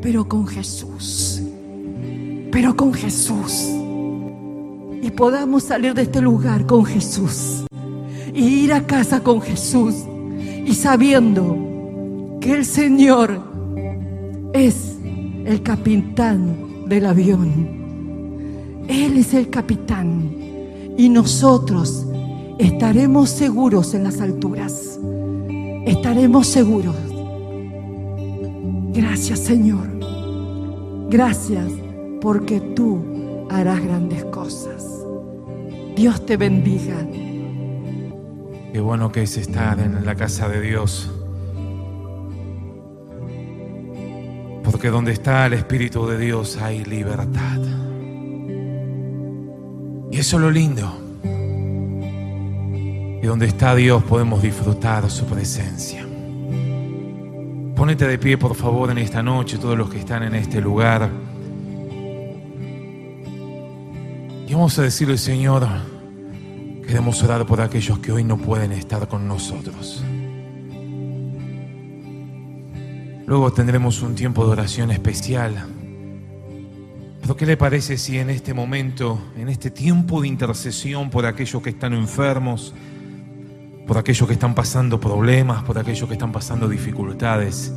pero 0.00 0.28
con 0.28 0.46
Jesús, 0.46 1.42
pero 2.50 2.76
con 2.76 2.92
Jesús. 2.92 3.68
Y 5.02 5.10
podamos 5.10 5.64
salir 5.64 5.94
de 5.94 6.02
este 6.02 6.20
lugar 6.20 6.66
con 6.66 6.84
Jesús 6.84 7.64
y 8.32 8.64
ir 8.64 8.72
a 8.72 8.86
casa 8.86 9.20
con 9.20 9.40
Jesús 9.40 9.94
y 10.64 10.74
sabiendo 10.74 12.38
que 12.40 12.52
el 12.52 12.64
Señor 12.64 13.42
es 14.52 14.96
el 15.44 15.62
capitán 15.62 16.88
del 16.88 17.06
avión. 17.06 17.82
Él 18.88 19.18
es 19.18 19.34
el 19.34 19.48
capitán 19.50 20.34
y 20.96 21.08
nosotros 21.08 22.06
estaremos 22.62 23.30
seguros 23.30 23.94
en 23.94 24.04
las 24.04 24.20
alturas. 24.20 24.98
Estaremos 25.86 26.46
seguros. 26.46 26.96
Gracias 28.92 29.40
Señor. 29.40 29.88
Gracias 31.10 31.72
porque 32.20 32.60
tú 32.60 33.46
harás 33.50 33.82
grandes 33.82 34.24
cosas. 34.26 34.86
Dios 35.96 36.24
te 36.24 36.36
bendiga. 36.36 36.96
Qué 38.72 38.80
bueno 38.80 39.12
que 39.12 39.22
es 39.22 39.36
estar 39.36 39.78
en 39.80 40.06
la 40.06 40.14
casa 40.14 40.48
de 40.48 40.60
Dios. 40.60 41.10
Porque 44.62 44.88
donde 44.88 45.12
está 45.12 45.46
el 45.46 45.54
Espíritu 45.54 46.06
de 46.06 46.16
Dios 46.16 46.56
hay 46.56 46.84
libertad. 46.84 47.60
Y 50.10 50.18
eso 50.18 50.36
es 50.36 50.42
lo 50.42 50.50
lindo. 50.50 51.01
Y 53.22 53.26
donde 53.26 53.46
está 53.46 53.76
Dios 53.76 54.02
podemos 54.02 54.42
disfrutar 54.42 55.08
su 55.08 55.24
presencia. 55.26 56.04
Ponete 57.76 58.08
de 58.08 58.18
pie, 58.18 58.36
por 58.36 58.56
favor, 58.56 58.90
en 58.90 58.98
esta 58.98 59.22
noche, 59.22 59.58
todos 59.58 59.78
los 59.78 59.88
que 59.88 60.00
están 60.00 60.24
en 60.24 60.34
este 60.34 60.60
lugar. 60.60 61.08
Y 64.48 64.52
vamos 64.52 64.76
a 64.78 64.82
decirle, 64.82 65.16
Señor, 65.18 65.66
queremos 66.84 67.22
orar 67.22 67.46
por 67.46 67.60
aquellos 67.60 68.00
que 68.00 68.10
hoy 68.10 68.24
no 68.24 68.38
pueden 68.38 68.72
estar 68.72 69.06
con 69.06 69.28
nosotros. 69.28 70.04
Luego 73.24 73.52
tendremos 73.52 74.02
un 74.02 74.16
tiempo 74.16 74.44
de 74.44 74.50
oración 74.50 74.90
especial. 74.90 75.54
Pero 77.20 77.36
¿qué 77.36 77.46
le 77.46 77.56
parece 77.56 77.96
si 77.98 78.18
en 78.18 78.30
este 78.30 78.52
momento, 78.52 79.18
en 79.36 79.48
este 79.48 79.70
tiempo 79.70 80.20
de 80.20 80.26
intercesión 80.26 81.08
por 81.08 81.24
aquellos 81.24 81.62
que 81.62 81.70
están 81.70 81.94
enfermos, 81.94 82.74
por 83.86 83.98
aquellos 83.98 84.26
que 84.26 84.34
están 84.34 84.54
pasando 84.54 85.00
problemas, 85.00 85.62
por 85.64 85.78
aquellos 85.78 86.06
que 86.06 86.14
están 86.14 86.32
pasando 86.32 86.68
dificultades. 86.68 87.72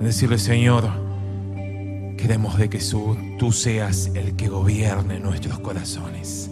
Decirle, 0.00 0.38
Señor, 0.38 0.88
queremos 2.16 2.58
de 2.58 2.68
que 2.68 2.80
tú 3.38 3.52
seas 3.52 4.10
el 4.14 4.36
que 4.36 4.48
gobierne 4.48 5.18
nuestros 5.18 5.58
corazones. 5.58 6.50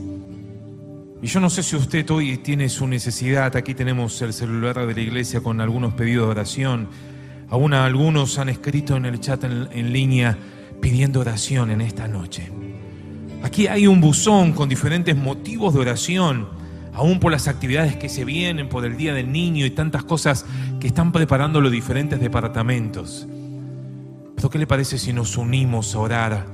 Y 1.22 1.26
yo 1.26 1.38
no 1.40 1.50
sé 1.50 1.62
si 1.62 1.76
usted 1.76 2.08
hoy 2.10 2.38
tiene 2.38 2.68
su 2.68 2.86
necesidad, 2.86 3.54
aquí 3.54 3.74
tenemos 3.74 4.20
el 4.22 4.32
celular 4.32 4.86
de 4.86 4.94
la 4.94 5.00
iglesia 5.00 5.40
con 5.40 5.60
algunos 5.60 5.92
pedidos 5.94 6.26
de 6.26 6.30
oración. 6.30 6.88
Aún 7.50 7.74
algunos 7.74 8.38
han 8.38 8.48
escrito 8.48 8.96
en 8.96 9.04
el 9.04 9.20
chat 9.20 9.44
en, 9.44 9.68
en 9.72 9.92
línea 9.92 10.36
pidiendo 10.80 11.20
oración 11.20 11.70
en 11.70 11.82
esta 11.82 12.08
noche. 12.08 12.50
Aquí 13.42 13.66
hay 13.66 13.86
un 13.86 14.00
buzón 14.00 14.52
con 14.52 14.68
diferentes 14.68 15.16
motivos 15.16 15.74
de 15.74 15.80
oración 15.80 16.59
aún 17.00 17.18
por 17.18 17.32
las 17.32 17.48
actividades 17.48 17.96
que 17.96 18.10
se 18.10 18.26
vienen, 18.26 18.68
por 18.68 18.84
el 18.84 18.98
Día 18.98 19.14
del 19.14 19.32
Niño 19.32 19.64
y 19.64 19.70
tantas 19.70 20.04
cosas 20.04 20.44
que 20.80 20.86
están 20.86 21.12
preparando 21.12 21.62
los 21.62 21.72
diferentes 21.72 22.20
departamentos. 22.20 23.26
Pero 24.36 24.50
¿qué 24.50 24.58
le 24.58 24.66
parece 24.66 24.98
si 24.98 25.14
nos 25.14 25.38
unimos 25.38 25.94
a 25.94 25.98
orar 25.98 26.46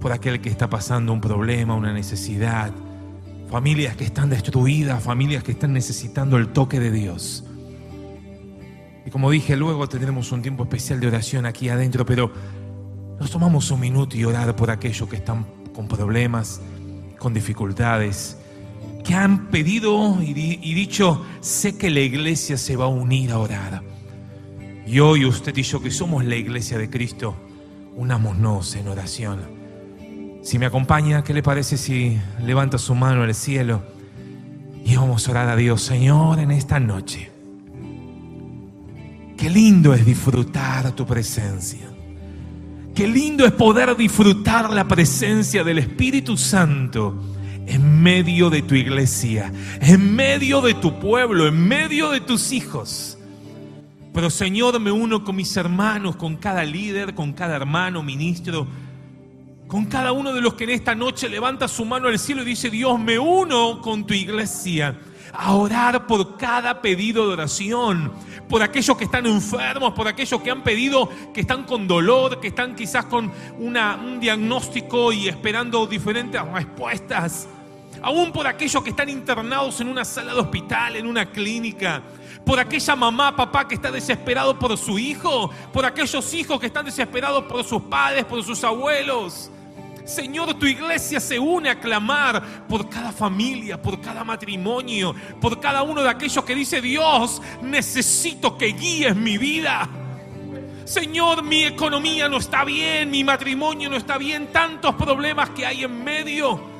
por 0.00 0.10
aquel 0.10 0.40
que 0.40 0.48
está 0.48 0.68
pasando 0.68 1.12
un 1.12 1.20
problema, 1.20 1.76
una 1.76 1.92
necesidad? 1.92 2.72
Familias 3.48 3.94
que 3.94 4.02
están 4.02 4.28
destruidas, 4.28 5.00
familias 5.00 5.44
que 5.44 5.52
están 5.52 5.72
necesitando 5.72 6.36
el 6.36 6.48
toque 6.48 6.80
de 6.80 6.90
Dios. 6.90 7.44
Y 9.06 9.10
como 9.10 9.30
dije, 9.30 9.54
luego 9.54 9.88
tendremos 9.88 10.32
un 10.32 10.42
tiempo 10.42 10.64
especial 10.64 10.98
de 10.98 11.06
oración 11.06 11.46
aquí 11.46 11.68
adentro, 11.68 12.04
pero 12.04 12.32
nos 13.20 13.30
tomamos 13.30 13.70
un 13.70 13.78
minuto 13.78 14.16
y 14.16 14.24
orar 14.24 14.56
por 14.56 14.72
aquellos 14.72 15.08
que 15.08 15.14
están 15.14 15.46
con 15.72 15.86
problemas, 15.86 16.60
con 17.20 17.32
dificultades, 17.32 18.37
que 19.04 19.14
han 19.14 19.48
pedido 19.48 20.22
y, 20.22 20.32
dicho, 20.32 21.24
sé 21.40 21.76
que 21.78 21.90
la 21.90 22.00
iglesia 22.00 22.56
se 22.56 22.76
va 22.76 22.86
a 22.86 22.88
unir 22.88 23.32
a 23.32 23.38
orar. 23.38 23.82
Y 24.86 25.00
hoy 25.00 25.24
usted 25.24 25.56
y 25.56 25.62
yo 25.62 25.80
que 25.82 25.90
somos 25.90 26.24
la 26.24 26.36
iglesia 26.36 26.78
de 26.78 26.90
Cristo, 26.90 27.36
unámonos 27.96 28.74
en 28.74 28.88
oración. 28.88 29.40
Si 30.42 30.58
me 30.58 30.66
acompaña, 30.66 31.22
¿qué 31.22 31.34
le 31.34 31.42
parece 31.42 31.76
si 31.76 32.18
levanta 32.44 32.78
su 32.78 32.94
mano 32.94 33.22
al 33.22 33.34
cielo 33.34 33.82
y 34.84 34.96
vamos 34.96 35.26
a 35.26 35.30
orar 35.30 35.48
a 35.48 35.56
Dios, 35.56 35.82
Señor, 35.82 36.38
en 36.38 36.50
esta 36.50 36.80
noche? 36.80 37.30
Qué 39.36 39.50
lindo 39.50 39.94
es 39.94 40.04
disfrutar 40.04 40.92
tu 40.92 41.06
presencia. 41.06 41.86
Qué 42.94 43.06
lindo 43.06 43.46
es 43.46 43.52
poder 43.52 43.96
disfrutar 43.96 44.70
la 44.70 44.88
presencia 44.88 45.62
del 45.62 45.78
Espíritu 45.78 46.36
Santo 46.36 47.37
en 47.68 48.02
medio 48.02 48.48
de 48.48 48.62
tu 48.62 48.74
iglesia, 48.74 49.52
en 49.80 50.14
medio 50.16 50.62
de 50.62 50.72
tu 50.74 50.98
pueblo, 50.98 51.46
en 51.46 51.68
medio 51.68 52.10
de 52.10 52.20
tus 52.20 52.50
hijos. 52.50 53.18
Pero 54.14 54.30
Señor, 54.30 54.80
me 54.80 54.90
uno 54.90 55.22
con 55.22 55.36
mis 55.36 55.54
hermanos, 55.56 56.16
con 56.16 56.36
cada 56.36 56.64
líder, 56.64 57.14
con 57.14 57.34
cada 57.34 57.56
hermano, 57.56 58.02
ministro, 58.02 58.66
con 59.66 59.84
cada 59.84 60.12
uno 60.12 60.32
de 60.32 60.40
los 60.40 60.54
que 60.54 60.64
en 60.64 60.70
esta 60.70 60.94
noche 60.94 61.28
levanta 61.28 61.68
su 61.68 61.84
mano 61.84 62.08
al 62.08 62.18
cielo 62.18 62.40
y 62.42 62.46
dice, 62.46 62.70
Dios, 62.70 62.98
me 62.98 63.18
uno 63.18 63.82
con 63.82 64.06
tu 64.06 64.14
iglesia 64.14 64.98
a 65.30 65.52
orar 65.52 66.06
por 66.06 66.38
cada 66.38 66.80
pedido 66.80 67.26
de 67.26 67.34
oración, 67.34 68.10
por 68.48 68.62
aquellos 68.62 68.96
que 68.96 69.04
están 69.04 69.26
enfermos, 69.26 69.92
por 69.92 70.08
aquellos 70.08 70.40
que 70.40 70.50
han 70.50 70.62
pedido, 70.62 71.10
que 71.34 71.42
están 71.42 71.64
con 71.64 71.86
dolor, 71.86 72.40
que 72.40 72.48
están 72.48 72.74
quizás 72.74 73.04
con 73.04 73.30
un 73.58 74.20
diagnóstico 74.20 75.12
y 75.12 75.28
esperando 75.28 75.86
diferentes 75.86 76.40
respuestas 76.50 77.46
aún 78.02 78.32
por 78.32 78.46
aquellos 78.46 78.82
que 78.82 78.90
están 78.90 79.08
internados 79.08 79.80
en 79.80 79.88
una 79.88 80.04
sala 80.04 80.34
de 80.34 80.40
hospital, 80.40 80.96
en 80.96 81.06
una 81.06 81.30
clínica, 81.30 82.02
por 82.44 82.58
aquella 82.58 82.96
mamá, 82.96 83.36
papá 83.36 83.68
que 83.68 83.74
está 83.74 83.90
desesperado 83.90 84.58
por 84.58 84.76
su 84.78 84.98
hijo, 84.98 85.50
por 85.72 85.84
aquellos 85.84 86.32
hijos 86.34 86.58
que 86.58 86.66
están 86.66 86.86
desesperados 86.86 87.44
por 87.44 87.62
sus 87.64 87.82
padres, 87.82 88.24
por 88.24 88.42
sus 88.42 88.64
abuelos. 88.64 89.50
Señor, 90.04 90.54
tu 90.54 90.64
iglesia 90.64 91.20
se 91.20 91.38
une 91.38 91.68
a 91.68 91.78
clamar 91.78 92.66
por 92.66 92.88
cada 92.88 93.12
familia, 93.12 93.80
por 93.80 94.00
cada 94.00 94.24
matrimonio, 94.24 95.14
por 95.38 95.60
cada 95.60 95.82
uno 95.82 96.02
de 96.02 96.08
aquellos 96.08 96.42
que 96.44 96.54
dice, 96.54 96.80
Dios, 96.80 97.42
necesito 97.60 98.56
que 98.56 98.68
guíes 98.68 99.14
mi 99.14 99.36
vida. 99.36 99.86
Señor, 100.86 101.42
mi 101.42 101.64
economía 101.64 102.30
no 102.30 102.38
está 102.38 102.64
bien, 102.64 103.10
mi 103.10 103.22
matrimonio 103.22 103.90
no 103.90 103.96
está 103.96 104.16
bien, 104.16 104.46
tantos 104.46 104.94
problemas 104.94 105.50
que 105.50 105.66
hay 105.66 105.84
en 105.84 106.02
medio. 106.02 106.77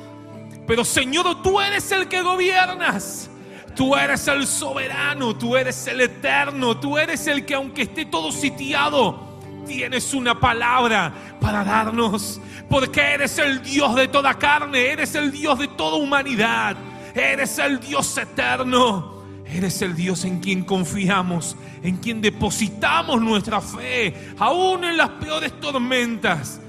Pero 0.69 0.85
Señor, 0.85 1.41
tú 1.41 1.59
eres 1.59 1.91
el 1.91 2.07
que 2.07 2.21
gobiernas. 2.21 3.27
Tú 3.75 3.95
eres 3.95 4.27
el 4.27 4.45
soberano, 4.45 5.35
tú 5.35 5.57
eres 5.57 5.87
el 5.87 5.99
eterno, 5.99 6.77
tú 6.79 6.95
eres 6.95 7.25
el 7.25 7.43
que 7.43 7.55
aunque 7.55 7.83
esté 7.83 8.05
todo 8.05 8.31
sitiado, 8.31 9.39
tienes 9.65 10.13
una 10.13 10.39
palabra 10.39 11.11
para 11.41 11.63
darnos. 11.63 12.39
Porque 12.69 13.01
eres 13.01 13.39
el 13.39 13.63
Dios 13.63 13.95
de 13.95 14.09
toda 14.09 14.35
carne, 14.35 14.91
eres 14.91 15.15
el 15.15 15.31
Dios 15.31 15.57
de 15.57 15.69
toda 15.69 15.97
humanidad, 15.97 16.77
eres 17.15 17.57
el 17.57 17.79
Dios 17.79 18.15
eterno. 18.15 19.17
Eres 19.47 19.81
el 19.81 19.95
Dios 19.95 20.23
en 20.23 20.39
quien 20.39 20.63
confiamos, 20.63 21.55
en 21.81 21.97
quien 21.97 22.21
depositamos 22.21 23.19
nuestra 23.19 23.59
fe, 23.59 24.13
aún 24.37 24.83
en 24.83 24.97
las 24.97 25.09
peores 25.09 25.59
tormentas 25.59 26.61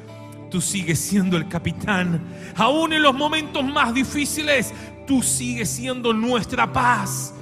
tú 0.51 0.61
sigues 0.61 0.99
siendo 0.99 1.37
el 1.37 1.49
capitán. 1.49 2.21
Aún 2.57 2.93
en 2.93 3.03
los 3.03 3.15
momentos 3.15 3.65
más 3.65 3.95
difíciles, 3.95 4.75
tú 5.07 5.23
sigues 5.23 5.71
siendo 5.71 6.13
nuestra 6.13 6.71
paz. 6.71 7.33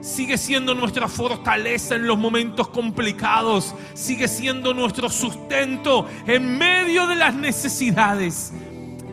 Sigue 0.00 0.38
siendo 0.38 0.74
nuestra 0.74 1.08
fortaleza 1.08 1.96
en 1.96 2.06
los 2.06 2.18
momentos 2.18 2.68
complicados. 2.68 3.74
Sigue 3.94 4.28
siendo 4.28 4.72
nuestro 4.72 5.10
sustento 5.10 6.06
en 6.26 6.56
medio 6.56 7.06
de 7.08 7.16
las 7.16 7.34
necesidades. 7.34 8.52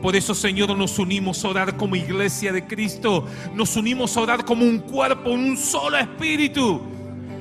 Por 0.02 0.16
eso, 0.16 0.36
Señor, 0.36 0.78
nos 0.78 1.00
unimos 1.00 1.44
a 1.44 1.48
orar 1.48 1.78
como 1.78 1.96
iglesia 1.96 2.54
de 2.54 2.68
Cristo. 2.68 3.26
Nos 3.56 3.76
unimos 3.76 4.16
a 4.16 4.22
orar 4.22 4.46
como 4.46 4.64
un 4.64 4.80
cuerpo, 4.80 5.32
un 5.32 5.58
solo 5.58 5.98
espíritu. 5.98 6.82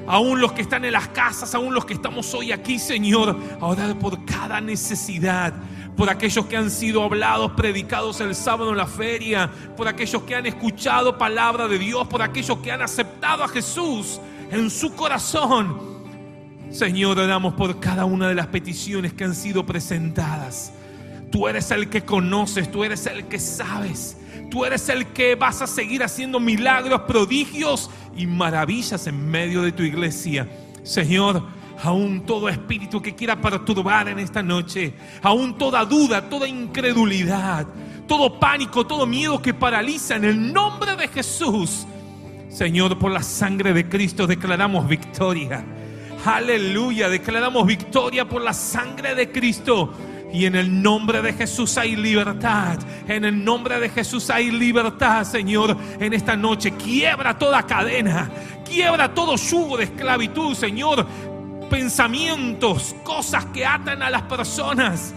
Aún 0.07 0.40
los 0.40 0.53
que 0.53 0.62
están 0.62 0.85
en 0.85 0.92
las 0.92 1.09
casas, 1.09 1.55
aún 1.55 1.74
los 1.74 1.85
que 1.85 1.94
estamos 1.94 2.33
hoy 2.35 2.53
aquí, 2.53 2.79
Señor, 2.79 3.38
a 3.61 3.66
orar 3.66 3.98
por 3.98 4.24
cada 4.24 4.61
necesidad 4.61 5.55
por 5.97 6.11
aquellos 6.11 6.47
que 6.47 6.57
han 6.57 6.71
sido 6.71 7.03
hablados, 7.03 7.53
predicados 7.53 8.21
el 8.21 8.35
sábado 8.35 8.71
en 8.71 8.79
la 8.79 8.87
feria, 8.87 9.51
por 9.77 9.87
aquellos 9.87 10.23
que 10.23 10.35
han 10.35 10.47
escuchado 10.47 11.17
palabra 11.17 11.69
de 11.69 11.79
Dios, 11.79 12.07
por 12.09 12.23
aquellos 12.23 12.59
que 12.59 12.73
han 12.73 12.83
aceptado 12.83 13.45
a 13.45 13.49
Jesús 13.49 14.21
en 14.51 14.71
su 14.71 14.95
corazón. 14.95 15.95
Señor, 16.71 17.19
oramos 17.19 17.55
por 17.55 17.79
cada 17.79 18.05
una 18.05 18.29
de 18.29 18.35
las 18.35 18.49
peticiones 18.49 19.13
que 19.13 19.25
han 19.25 19.35
sido 19.35 19.65
presentadas. 19.65 20.73
Tú 21.31 21.47
eres 21.47 21.71
el 21.71 21.89
que 21.89 22.05
conoces, 22.05 22.71
tú 22.71 22.85
eres 22.85 23.07
el 23.07 23.27
que 23.27 23.39
sabes, 23.39 24.17
tú 24.51 24.65
eres 24.65 24.89
el 24.89 25.07
que 25.07 25.37
vas 25.37 25.63
a 25.63 25.67
seguir 25.67 26.03
haciendo 26.03 26.41
milagros, 26.41 27.03
prodigios 27.03 27.91
y 28.17 28.27
maravillas 28.27 29.07
en 29.07 29.31
medio 29.31 29.63
de 29.63 29.73
tu 29.73 29.85
iglesia. 29.85 30.49
Señor, 30.83 31.45
aún 31.83 32.25
todo 32.27 32.49
espíritu 32.49 33.01
que 33.01 33.15
quiera 33.15 33.41
perturbar 33.41 34.09
en 34.09 34.19
esta 34.19 34.43
noche, 34.43 34.95
aún 35.23 35.59
toda 35.59 35.85
duda, 35.85 36.29
toda 36.29 36.49
incredulidad, 36.49 37.67
todo 38.07 38.39
pánico, 38.39 38.87
todo 38.87 39.07
miedo 39.07 39.41
que 39.41 39.55
paraliza 39.55 40.17
en 40.17 40.25
el 40.25 40.53
nombre 40.53 40.97
de 40.97 41.09
Jesús. 41.09 41.87
Señor, 42.49 42.99
por 42.99 43.11
la 43.11 43.23
sangre 43.23 43.73
de 43.73 43.89
Cristo 43.89 44.27
declaramos 44.27 44.87
victoria. 44.87 45.65
Aleluya. 46.25 47.09
Declaramos 47.09 47.67
victoria 47.67 48.27
por 48.27 48.43
la 48.43 48.53
sangre 48.53 49.15
de 49.15 49.31
Cristo. 49.31 49.93
Y 50.33 50.47
en 50.47 50.57
el 50.57 50.83
nombre 50.83 51.23
de 51.23 51.33
Jesús 51.33 51.77
hay 51.79 51.97
libertad. 51.97 52.79
En 53.07 53.25
el 53.25 53.45
nombre 53.45 53.79
de 53.79 53.89
Jesús 53.89 54.31
hay 54.31 54.51
libertad, 54.51 55.25
Señor. 55.25 55.77
En 56.01 56.13
esta 56.13 56.35
noche 56.37 56.73
quiebra 56.73 57.39
toda 57.39 57.65
cadena. 57.65 58.31
Quiebra 58.65 59.13
todo 59.13 59.37
yugo 59.37 59.77
de 59.77 59.85
esclavitud, 59.85 60.55
Señor. 60.55 61.07
Pensamientos, 61.75 62.95
cosas 63.03 63.47
que 63.47 63.67
atan 63.67 64.01
a 64.01 64.09
las 64.09 64.23
personas. 64.23 65.13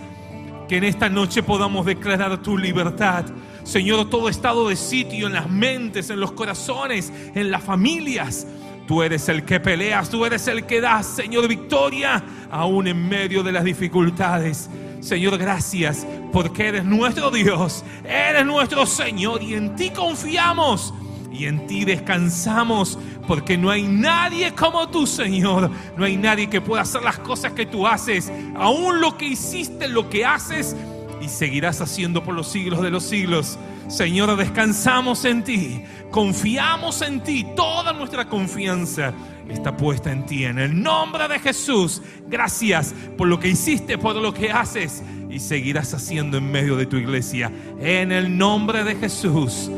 Que 0.68 0.78
en 0.78 0.86
esta 0.86 1.08
noche 1.08 1.44
podamos 1.44 1.86
declarar 1.86 2.42
tu 2.42 2.58
libertad. 2.58 3.26
Señor, 3.64 4.10
todo 4.10 4.28
estado 4.28 4.68
de 4.68 4.76
sitio 4.76 5.28
en 5.28 5.34
las 5.34 5.48
mentes, 5.48 6.10
en 6.10 6.20
los 6.20 6.32
corazones, 6.32 7.14
en 7.36 7.52
las 7.52 7.62
familias. 7.62 8.48
Tú 8.88 9.04
eres 9.04 9.30
el 9.30 9.46
que 9.46 9.60
peleas, 9.60 10.10
tú 10.10 10.26
eres 10.26 10.48
el 10.48 10.66
que 10.66 10.82
das, 10.82 11.06
Señor, 11.06 11.48
victoria, 11.48 12.24
aún 12.50 12.88
en 12.88 13.08
medio 13.08 13.44
de 13.44 13.52
las 13.52 13.64
dificultades. 13.64 14.68
Señor, 15.00 15.38
gracias 15.38 16.08
porque 16.34 16.70
eres 16.70 16.86
nuestro 16.86 17.30
Dios, 17.30 17.86
eres 18.04 18.44
nuestro 18.48 18.88
Señor 18.88 19.44
y 19.44 19.54
en 19.54 19.76
ti 19.76 19.92
confiamos 19.92 20.92
y 21.38 21.46
en 21.46 21.68
ti 21.68 21.86
descansamos 21.86 22.98
porque 23.28 23.58
no 23.58 23.70
hay 23.70 23.84
nadie 23.84 24.54
como 24.54 24.90
tú, 24.90 25.06
Señor. 25.06 25.70
No 25.96 26.06
hay 26.06 26.18
nadie 26.18 26.50
que 26.50 26.62
pueda 26.62 26.82
hacer 26.82 27.04
las 27.04 27.20
cosas 27.20 27.54
que 27.54 27.66
tú 27.66 27.86
haces, 27.86 28.32
aún 28.56 29.02
lo 29.02 29.18
que 29.18 29.26
hiciste, 29.26 29.88
lo 29.88 30.10
que 30.10 30.26
haces 30.26 30.76
y 31.22 31.28
seguirás 31.28 31.82
haciendo 31.82 32.24
por 32.24 32.34
los 32.34 32.48
siglos 32.48 32.82
de 32.82 32.90
los 32.90 33.04
siglos. 33.04 33.58
Señor, 33.88 34.36
descansamos 34.36 35.24
en 35.26 35.44
ti, 35.44 35.84
confiamos 36.12 37.02
en 37.02 37.22
ti, 37.22 37.46
toda 37.56 37.94
nuestra 37.94 38.28
confianza 38.28 39.14
está 39.50 39.76
puesta 39.78 40.12
en 40.12 40.26
ti. 40.26 40.46
En 40.46 40.60
el 40.60 40.82
nombre 40.82 41.28
de 41.28 41.40
Jesús, 41.40 42.02
gracias 42.28 42.94
por 43.18 43.28
lo 43.28 43.40
que 43.40 43.50
hiciste, 43.50 43.98
por 43.98 44.16
lo 44.16 44.34
que 44.34 44.52
haces 44.52 45.04
y 45.30 45.40
seguirás 45.40 45.94
haciendo 45.94 46.38
en 46.38 46.52
medio 46.52 46.76
de 46.76 46.86
tu 46.86 46.98
iglesia. 46.98 47.52
En 47.80 48.12
el 48.12 48.38
nombre 48.38 48.84
de 48.84 48.96
Jesús. 48.96 49.70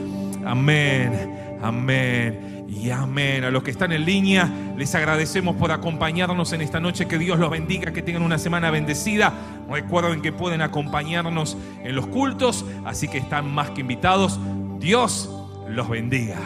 Amén, 0.46 1.39
amén 1.62 2.66
y 2.68 2.90
amén. 2.90 3.44
A 3.44 3.52
los 3.52 3.64
que 3.64 3.72
están 3.72 3.92
en 3.92 4.06
línea, 4.06 4.50
les 4.78 4.94
agradecemos 4.96 5.56
por 5.56 5.72
acompañarnos 5.72 6.54
en 6.54 6.62
esta 6.62 6.80
noche. 6.80 7.08
Que 7.08 7.18
Dios 7.18 7.40
los 7.40 7.50
bendiga, 7.50 7.92
que 7.92 8.02
tengan 8.02 8.24
una 8.24 8.38
semana 8.38 8.72
bendecida. 8.72 9.34
Recuerden 9.70 10.22
que 10.22 10.32
pueden 10.32 10.62
acompañarnos 10.62 11.58
en 11.84 11.96
los 11.96 12.08
cultos, 12.08 12.66
así 12.86 13.08
que 13.08 13.18
están 13.18 13.54
más 13.54 13.72
que 13.72 13.82
invitados. 13.82 14.40
Dios 14.80 15.30
los 15.68 15.90
bendiga. 15.90 16.38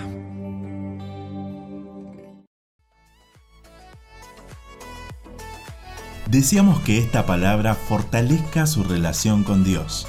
Deseamos 6.28 6.80
que 6.80 6.98
esta 6.98 7.28
palabra 7.28 7.76
fortalezca 7.76 8.66
su 8.66 8.84
relación 8.84 9.44
con 9.44 9.64
Dios. 9.64 10.08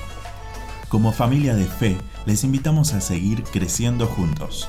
Como 0.88 1.12
familia 1.12 1.54
de 1.54 1.66
fe, 1.66 1.98
les 2.24 2.44
invitamos 2.44 2.94
a 2.94 3.02
seguir 3.02 3.42
creciendo 3.42 4.06
juntos. 4.06 4.68